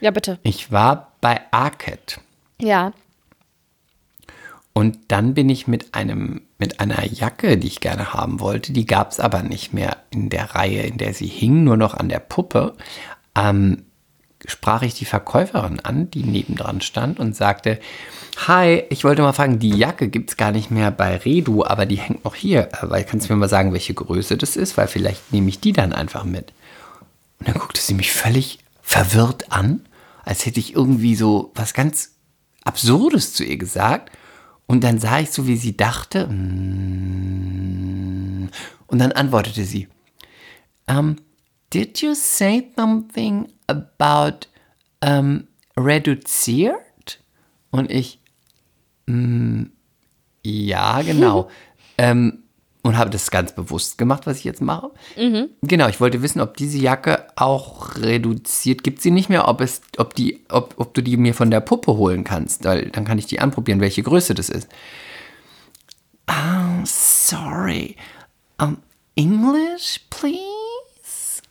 [0.00, 0.38] Ja, bitte.
[0.42, 2.20] Ich war bei Arcade
[2.60, 2.92] Ja.
[4.72, 8.86] Und dann bin ich mit einem, mit einer Jacke, die ich gerne haben wollte, die
[8.86, 12.08] gab es aber nicht mehr in der Reihe, in der sie hing, nur noch an
[12.08, 12.74] der Puppe,
[13.34, 13.84] ähm,
[14.46, 17.80] sprach ich die Verkäuferin an, die nebendran stand und sagte,
[18.46, 21.84] Hi, ich wollte mal fragen, die Jacke gibt es gar nicht mehr bei Redu, aber
[21.84, 22.68] die hängt noch hier.
[22.80, 24.78] Weil kannst du mir mal sagen, welche Größe das ist?
[24.78, 26.52] Weil vielleicht nehme ich die dann einfach mit.
[27.38, 29.86] Und dann guckte sie mich völlig verwirrt an,
[30.24, 32.12] als hätte ich irgendwie so was ganz
[32.64, 34.10] Absurdes zu ihr gesagt.
[34.70, 36.28] Und dann sah ich so, wie sie dachte.
[36.28, 37.58] mm,
[38.86, 39.88] Und dann antwortete sie,
[40.86, 41.16] um,
[41.72, 44.46] Did you say something about
[45.04, 47.18] um, reduziert?
[47.72, 48.20] Und ich,
[49.06, 49.64] mm,
[50.44, 51.50] ja, genau.
[51.98, 52.44] ähm,
[52.82, 54.90] und habe das ganz bewusst gemacht, was ich jetzt mache.
[55.62, 59.82] Genau, ich wollte wissen, ob diese Jacke auch reduziert, gibt sie nicht mehr, ob, es,
[59.98, 62.64] ob, die, ob, ob du die mir von der Puppe holen kannst.
[62.64, 64.68] Weil dann kann ich die anprobieren, welche Größe das ist.
[66.28, 67.96] Oh, sorry.
[68.58, 68.78] Um,
[69.16, 71.42] English, please?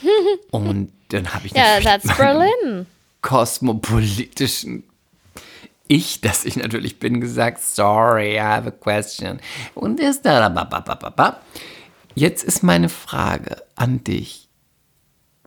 [0.50, 2.86] Und dann habe ich Ja, that's Berlin.
[3.22, 4.84] kosmopolitischen
[5.88, 9.40] Ich, das ich natürlich bin, gesagt, sorry, I have a question.
[9.74, 11.40] Und ist da.
[12.14, 14.48] Jetzt ist meine Frage an dich.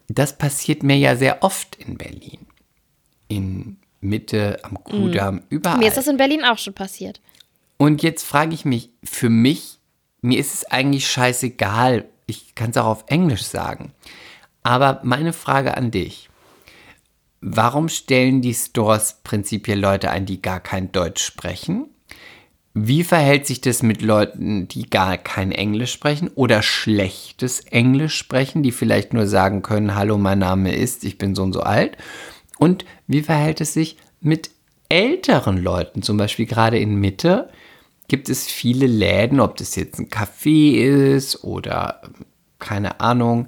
[0.08, 2.46] Das passiert mir ja sehr oft in Berlin.
[3.28, 5.78] In Mitte, am Kudamm, überall.
[5.78, 7.22] Mir ist das in Berlin auch schon passiert.
[7.78, 9.80] Und jetzt frage ich mich, für mich,
[10.22, 13.94] mir ist es eigentlich scheißegal, ich kann es auch auf Englisch sagen.
[14.64, 16.30] Aber meine Frage an dich,
[17.42, 21.88] warum stellen die Stores prinzipiell Leute ein, die gar kein Deutsch sprechen?
[22.74, 28.64] Wie verhält sich das mit Leuten, die gar kein Englisch sprechen oder schlechtes Englisch sprechen,
[28.64, 31.98] die vielleicht nur sagen können, hallo, mein Name ist, ich bin so und so alt?
[32.60, 34.52] Und wie verhält es sich mit
[34.88, 37.50] älteren Leuten, zum Beispiel gerade in Mitte,
[38.08, 40.76] gibt es viele Läden, ob das jetzt ein Café
[41.16, 42.02] ist oder
[42.60, 43.48] keine Ahnung,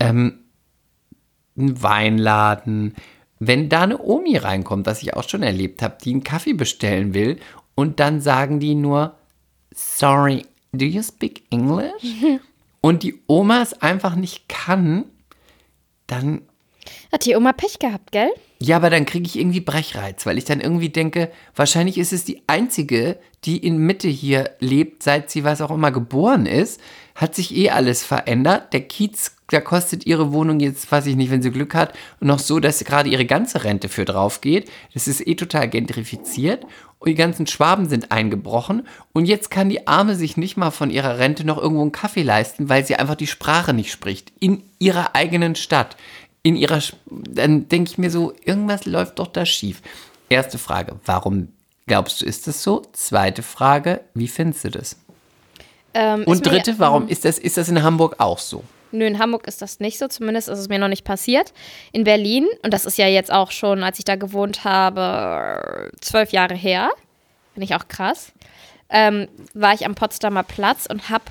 [0.00, 0.38] ähm,
[1.56, 2.94] ein Weinladen.
[3.44, 7.12] Wenn da eine Omi reinkommt, was ich auch schon erlebt habe, die einen Kaffee bestellen
[7.12, 7.38] will
[7.74, 9.16] und dann sagen die nur,
[9.74, 12.04] sorry, do you speak English?
[12.82, 15.06] und die Oma es einfach nicht kann,
[16.06, 16.42] dann
[17.10, 18.30] Hat die Oma Pech gehabt, gell?
[18.60, 22.24] ja, aber dann kriege ich irgendwie Brechreiz, weil ich dann irgendwie denke, wahrscheinlich ist es
[22.24, 26.80] die einzige, die in Mitte hier lebt, seit sie was auch immer geboren ist.
[27.14, 28.72] Hat sich eh alles verändert.
[28.72, 32.38] Der Kiez, da kostet ihre Wohnung jetzt, weiß ich nicht, wenn sie Glück hat, noch
[32.38, 34.70] so, dass gerade ihre ganze Rente für drauf geht.
[34.94, 36.64] Das ist eh total gentrifiziert.
[36.98, 38.86] Und die ganzen Schwaben sind eingebrochen.
[39.12, 42.22] Und jetzt kann die Arme sich nicht mal von ihrer Rente noch irgendwo einen Kaffee
[42.22, 44.32] leisten, weil sie einfach die Sprache nicht spricht.
[44.38, 45.96] In ihrer eigenen Stadt
[46.42, 49.80] in ihrer, dann denke ich mir so, irgendwas läuft doch da schief.
[50.28, 51.48] Erste Frage, warum
[51.86, 52.82] glaubst du, ist das so?
[52.92, 54.96] Zweite Frage, wie findest du das?
[55.94, 58.64] Ähm, Und ist mir- dritte, warum ist das, ist das in Hamburg auch so?
[58.92, 61.52] Nö, in Hamburg ist das nicht so, zumindest ist es mir noch nicht passiert.
[61.92, 66.30] In Berlin, und das ist ja jetzt auch schon, als ich da gewohnt habe, zwölf
[66.32, 66.90] Jahre her,
[67.54, 68.32] finde ich auch krass,
[68.90, 71.24] ähm, war ich am Potsdamer Platz und habe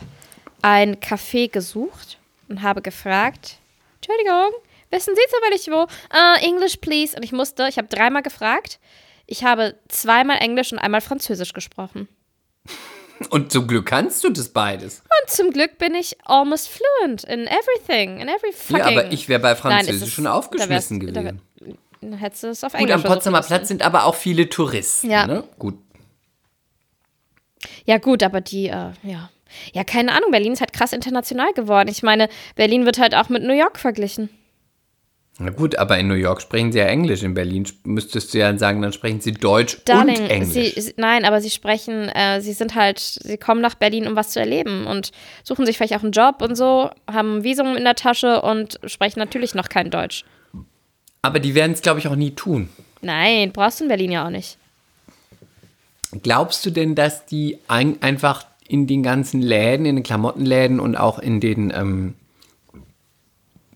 [0.64, 2.18] ein Café gesucht
[2.50, 3.58] und habe gefragt,
[3.98, 4.52] Entschuldigung,
[4.90, 5.84] wissen Sie zufällig wo?
[5.84, 7.16] Uh, English, please.
[7.16, 8.80] Und ich musste, ich habe dreimal gefragt.
[9.28, 12.08] Ich habe zweimal Englisch und einmal Französisch gesprochen.
[13.30, 15.00] Und zum Glück kannst du das beides.
[15.22, 18.78] Und zum Glück bin ich almost fluent in everything, in every fucking.
[18.78, 21.42] Ja, aber ich wäre bei Nein, Französisch es ist- schon da aufgeschmissen da gewesen.
[22.02, 25.10] Dann hättest du es auf Gut, Englisch am Potsdamer Platz sind aber auch viele Touristen.
[25.12, 25.28] Ja.
[25.28, 25.44] Ne?
[25.60, 25.76] Gut.
[27.86, 29.30] Ja, gut, aber die, äh, ja.
[29.74, 31.90] Ja, keine Ahnung, Berlin ist halt krass international geworden.
[31.90, 34.30] Ich meine, Berlin wird halt auch mit New York verglichen.
[35.44, 37.24] Na gut, aber in New York sprechen sie ja Englisch.
[37.24, 40.76] In Berlin müsstest du ja sagen, dann sprechen sie Deutsch Darling, und Englisch.
[40.76, 44.30] Sie, nein, aber sie sprechen, äh, sie sind halt, sie kommen nach Berlin, um was
[44.30, 45.12] zu erleben und
[45.44, 48.80] suchen sich vielleicht auch einen Job und so, haben ein Visum in der Tasche und
[48.86, 50.26] sprechen natürlich noch kein Deutsch.
[51.24, 52.70] aber die werden es, glaube ich, auch nie tun.
[53.02, 54.58] Nein, brauchst du in Berlin ja auch nicht.
[56.22, 60.96] Glaubst du denn, dass die ein, einfach in den ganzen Läden, in den Klamottenläden und
[60.96, 62.16] auch in den, ähm,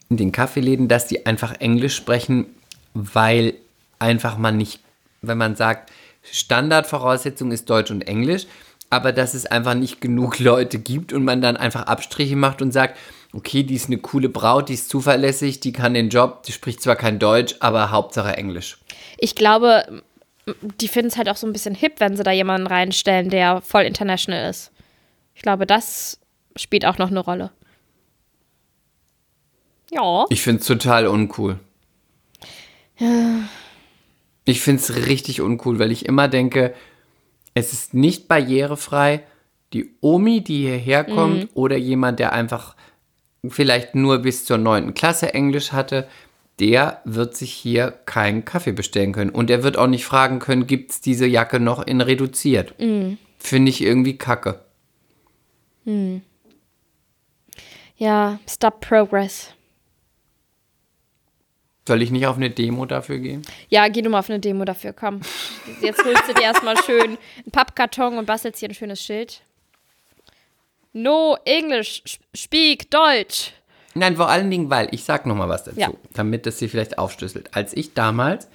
[0.09, 2.47] in den Kaffeeläden, dass die einfach Englisch sprechen,
[2.93, 3.55] weil
[3.99, 4.79] einfach man nicht,
[5.21, 5.91] wenn man sagt,
[6.23, 8.47] Standardvoraussetzung ist Deutsch und Englisch,
[8.89, 12.71] aber dass es einfach nicht genug Leute gibt und man dann einfach Abstriche macht und
[12.71, 12.97] sagt,
[13.33, 16.81] okay, die ist eine coole Braut, die ist zuverlässig, die kann den Job, die spricht
[16.81, 18.77] zwar kein Deutsch, aber Hauptsache Englisch.
[19.17, 20.01] Ich glaube,
[20.79, 23.61] die finden es halt auch so ein bisschen hip, wenn sie da jemanden reinstellen, der
[23.61, 24.71] voll international ist.
[25.33, 26.19] Ich glaube, das
[26.55, 27.51] spielt auch noch eine Rolle.
[29.95, 30.25] Ja.
[30.29, 31.59] Ich finde es total uncool.
[34.45, 36.73] Ich finde es richtig uncool, weil ich immer denke,
[37.57, 39.23] Es ist nicht barrierefrei.
[39.73, 42.75] Die Omi, die hierher kommt, oder jemand, der einfach
[43.47, 44.93] vielleicht nur bis zur 9.
[44.93, 46.07] Klasse Englisch hatte,
[46.59, 49.29] der wird sich hier keinen Kaffee bestellen können.
[49.29, 52.75] Und er wird auch nicht fragen können, gibt es diese Jacke noch in reduziert.
[52.77, 54.59] Finde ich irgendwie kacke.
[57.97, 59.53] Ja, Stop Progress.
[61.87, 63.43] Soll ich nicht auf eine Demo dafür gehen?
[63.69, 65.21] Ja, geh du mal auf eine Demo dafür, komm.
[65.81, 69.41] Jetzt holst du dir erstmal schön einen Pappkarton und bastelst hier ein schönes Schild.
[70.93, 73.51] No English, sp- speak Deutsch.
[73.93, 75.89] Nein, vor allen Dingen, weil, ich sag noch mal was dazu, Ja.
[76.13, 77.49] damit das sie vielleicht aufschlüsselt.
[77.55, 78.47] Als ich damals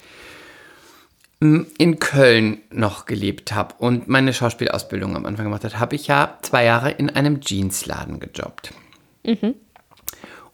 [1.39, 6.07] m, in Köln noch gelebt habe und meine Schauspielausbildung am Anfang gemacht habe, habe ich
[6.07, 8.73] ja zwei Jahre in einem Jeansladen gejobbt.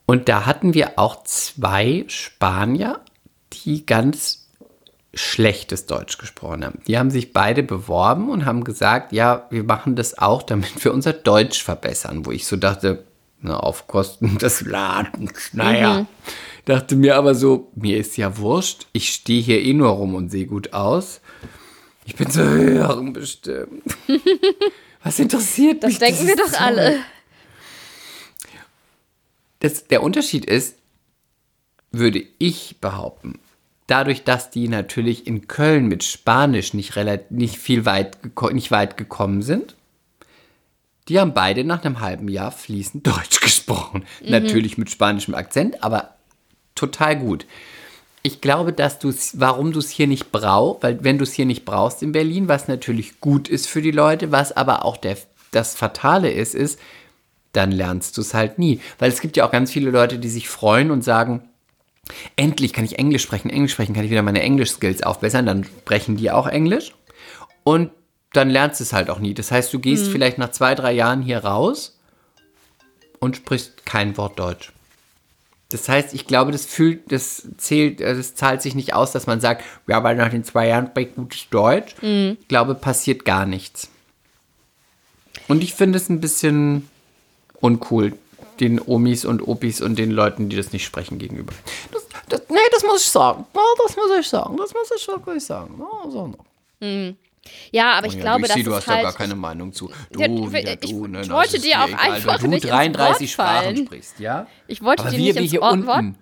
[0.07, 3.01] Und da hatten wir auch zwei Spanier,
[3.53, 4.47] die ganz
[5.13, 6.79] schlechtes Deutsch gesprochen haben.
[6.87, 10.93] Die haben sich beide beworben und haben gesagt, ja, wir machen das auch, damit wir
[10.93, 12.25] unser Deutsch verbessern.
[12.25, 13.03] Wo ich so dachte,
[13.41, 16.05] na, auf Kosten des Ladens, naja.
[16.65, 20.29] Dachte mir aber so, mir ist ja wurscht, ich stehe hier eh nur rum und
[20.29, 21.19] sehe gut aus.
[22.05, 23.83] Ich bin zu hören bestimmt.
[25.03, 25.99] Was interessiert Das mich?
[25.99, 26.99] denken wir dieses doch alle.
[29.59, 30.77] Das, der Unterschied ist,
[31.91, 33.39] würde ich behaupten,
[33.87, 38.17] dadurch, dass die natürlich in Köln mit Spanisch nicht, relativ, nicht viel weit,
[38.53, 39.75] nicht weit gekommen sind,
[41.07, 44.05] die haben beide nach einem halben Jahr fließend Deutsch gesprochen.
[44.21, 46.15] Natürlich mit spanischem Akzent, aber
[46.75, 47.45] total gut.
[48.23, 51.31] Ich glaube, dass du es, warum du es hier nicht brauchst, weil wenn du es
[51.31, 54.97] hier nicht brauchst in Berlin, was natürlich gut ist für die Leute, was aber auch
[54.97, 55.17] der,
[55.51, 56.77] das Fatale ist, ist,
[57.57, 58.79] dann lernst du es halt nie.
[58.99, 61.49] Weil es gibt ja auch ganz viele Leute, die sich freuen und sagen,
[62.35, 66.15] endlich kann ich Englisch sprechen, Englisch sprechen, kann ich wieder meine Englisch-Skills aufbessern, dann sprechen
[66.15, 66.93] die auch Englisch.
[67.63, 67.91] Und
[68.33, 69.33] dann lernst du es halt auch nie.
[69.33, 71.99] Das heißt, du gehst vielleicht nach zwei, drei Jahren hier raus
[73.19, 74.71] und sprichst kein Wort Deutsch.
[75.69, 79.27] Das heißt, ich glaube, das fühlt, das zählt, äh, das zahlt sich nicht aus, dass
[79.27, 81.95] man sagt, ja, weil nach den zwei Jahren spricht gutes Deutsch.
[82.39, 83.89] Ich glaube, passiert gar nichts.
[85.47, 86.87] Und ich finde es ein bisschen
[87.61, 88.13] uncool,
[88.59, 91.53] den Omis und Opis und den Leuten, die das nicht sprechen, gegenüber.
[91.91, 93.45] Das, das, nee, das muss ich sagen.
[93.85, 94.57] Das muss ich sagen.
[94.57, 95.79] Das muss ich wirklich sagen.
[95.79, 96.33] Ja, so.
[97.71, 99.89] Ja, aber ich Ja, glaube, ich sehe, du hast halt, da gar keine Meinung zu.
[100.11, 102.71] Du, Ja, wieder ich- du, ne, ich wollte dir auch egal, einfach du nicht ins
[102.73, 104.47] 33 Wort Sprachen sprichst, ja?
[104.67, 105.73] Ich wollte Aber dir wir, nicht wir ins hier Wort.
[105.73, 106.15] unten.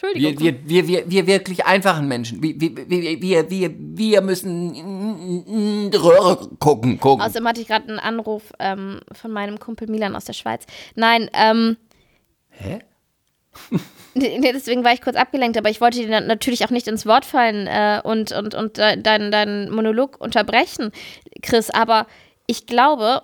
[0.00, 0.44] Entschuldigung.
[0.44, 2.42] wir, wir, wir, wir wirklich einfachen Menschen.
[2.42, 7.24] Wir, wir, wir, wir, wir, müssen Röhre gucken, gucken.
[7.24, 10.66] Außerdem hatte ich gerade einen Anruf ähm, von meinem Kumpel Milan aus der Schweiz.
[10.94, 11.76] Nein, ähm,
[12.50, 12.80] Hä?
[14.14, 17.06] nee, deswegen war ich kurz abgelenkt, aber ich wollte dir na- natürlich auch nicht ins
[17.06, 20.92] Wort fallen äh, und, und, und deinen deinen Monolog unterbrechen,
[21.42, 21.70] Chris.
[21.70, 22.06] Aber
[22.46, 23.22] ich glaube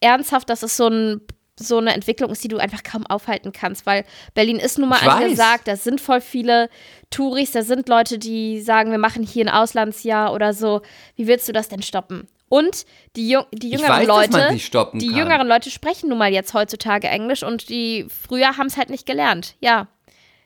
[0.00, 1.20] ernsthaft, dass es so, ein,
[1.62, 4.04] so eine Entwicklung ist, die du einfach kaum aufhalten kannst, weil
[4.34, 6.68] Berlin ist nun mal Ich angesagt, da sind voll viele
[7.10, 10.82] Touris, da sind Leute, die sagen, wir machen hier ein Auslandsjahr oder so.
[11.16, 12.28] Wie willst du das denn stoppen?
[12.48, 12.84] Und
[13.14, 14.58] die, Jung die jüngeren weiß, Leute,
[14.94, 15.16] die kann.
[15.16, 19.06] jüngeren Leute sprechen nun mal jetzt heutzutage Englisch und die früher haben es halt nicht
[19.06, 19.54] gelernt.
[19.60, 19.86] Ja.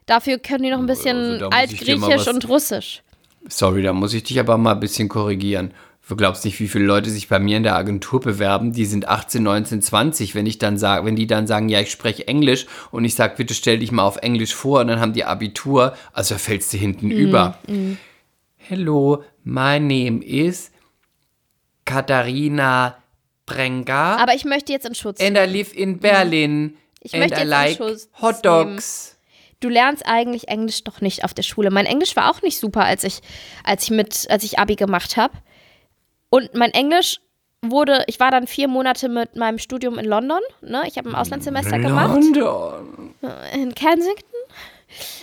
[0.05, 3.03] Dafür können die noch ein bisschen Also Altgriechisch und Russisch.
[3.49, 5.73] Sorry, da muss ich dich aber mal ein bisschen korrigieren.
[6.07, 9.09] Du glaubst nicht, wie viele Leute sich bei mir in der Agentur bewerben, die sind
[9.09, 10.35] 18, 19, 20.
[10.35, 13.35] Wenn ich dann sage, wenn die dann sagen, ja, ich spreche Englisch und ich sage,
[13.39, 16.73] bitte stell dich mal auf Englisch vor und dann haben die Abitur, also da fällst
[16.75, 17.59] du hinten über.
[18.57, 20.71] Hello, my name is
[21.87, 22.97] Katharina
[23.47, 25.21] Prenga Aber ich möchte jetzt in Schutz.
[25.21, 29.17] and I live in Berlin Ich and möchte I jetzt like in Schutz hot dogs.
[29.61, 31.71] du lernst eigentlich Englisch doch nicht auf der Schule.
[31.71, 33.21] Mein Englisch war auch nicht super, als ich,
[33.63, 35.35] als ich mit, als ich Abi gemacht habe.
[36.35, 37.21] Und mein Englisch
[37.63, 40.41] wurde, ich war dann vier Monate mit meinem Studium in London.
[40.63, 40.83] Ne?
[40.89, 43.15] Ich habe ein Auslandssemester gemacht London.
[43.55, 44.25] in Kensington.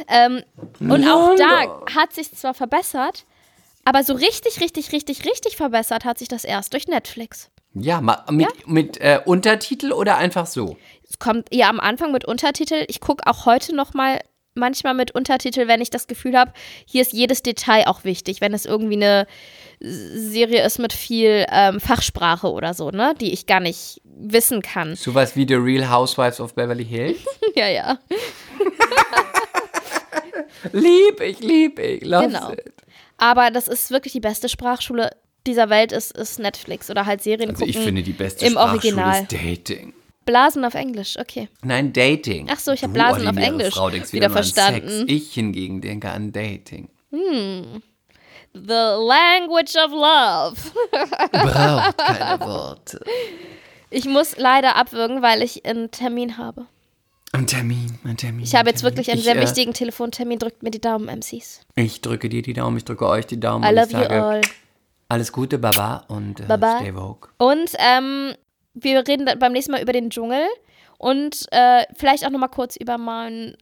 [0.07, 0.41] Ähm,
[0.79, 3.25] und auch da hat sich zwar verbessert,
[3.83, 7.51] aber so richtig, richtig, richtig, richtig verbessert hat sich das erst durch Netflix.
[7.73, 7.99] Ja,
[8.29, 10.77] mit, mit äh, Untertitel oder einfach so?
[11.09, 12.85] Es kommt ja am Anfang mit Untertitel.
[12.87, 14.21] Ich gucke auch heute noch mal
[14.53, 16.51] manchmal mit Untertitel, wenn ich das Gefühl habe,
[16.85, 18.41] hier ist jedes Detail auch wichtig.
[18.41, 19.27] Wenn es irgendwie eine
[19.79, 24.95] Serie ist mit viel ähm, Fachsprache oder so, ne, die ich gar nicht wissen kann.
[24.95, 27.17] Sowas wie The Real Housewives of Beverly Hills?
[27.55, 27.99] ja, ja.
[30.71, 32.03] lieb ich, lieb ich.
[32.05, 32.51] Love Genau.
[32.51, 32.71] it.
[33.17, 35.11] Aber das ist wirklich die beste Sprachschule
[35.47, 38.53] dieser Welt ist, ist Netflix oder halt Serien Also ich gucken finde, die beste im
[38.53, 39.21] Sprachschule Original.
[39.23, 39.93] ist Dating.
[40.25, 41.49] Blasen auf Englisch, okay.
[41.63, 42.47] Nein, Dating.
[42.49, 45.05] Ach so, ich hab Du, Blasen auf Englisch Frau, wieder an verstanden.
[45.07, 46.89] Ich hingegen denke an Dating.
[47.11, 47.79] The
[48.53, 50.55] language of love.
[51.31, 53.03] Braucht keine Worte.
[53.89, 56.65] Ich muss leider abwürgen, weil ich einen Termin habe.
[57.33, 58.43] Ein Termin, ein Termin.
[58.43, 60.37] Ich habe jetzt wirklich einen ich, sehr äh, wichtigen Telefontermin.
[60.37, 61.61] Drückt mir die Daumen, MCs.
[61.75, 63.63] Ich drücke dir die Daumen, ich drücke euch die Daumen.
[63.63, 64.41] I love ich you all.
[65.07, 66.77] Alles Gute, Baba und äh, Baba.
[66.77, 67.29] stay woke.
[67.37, 68.33] Und ähm,
[68.73, 70.45] wir reden dann beim nächsten Mal über den Dschungel
[70.97, 73.57] und äh, vielleicht auch nochmal kurz über meinen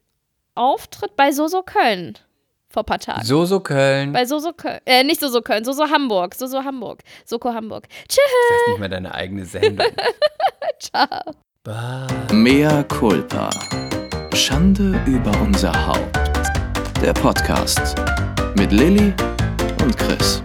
[0.56, 2.18] Auftritt bei Soso Köln
[2.70, 3.24] vor ein paar Tagen.
[3.24, 4.12] So, so Köln.
[4.14, 4.80] Bei Soso Köln.
[4.86, 6.36] Äh, nicht Soso Köln, Soso Hamburg.
[6.36, 7.02] Soso Hamburg.
[7.26, 7.88] Soko Hamburg.
[8.08, 8.20] Tschüss.
[8.50, 9.88] Das ist nicht mehr deine eigene Sendung.
[10.80, 11.34] Ciao.
[11.64, 12.08] Bye.
[12.34, 13.50] Mea culpa.
[14.34, 16.20] Schande über unser Haupt.
[17.02, 17.96] Der Podcast
[18.56, 19.14] mit Lilly
[19.82, 20.44] und Chris.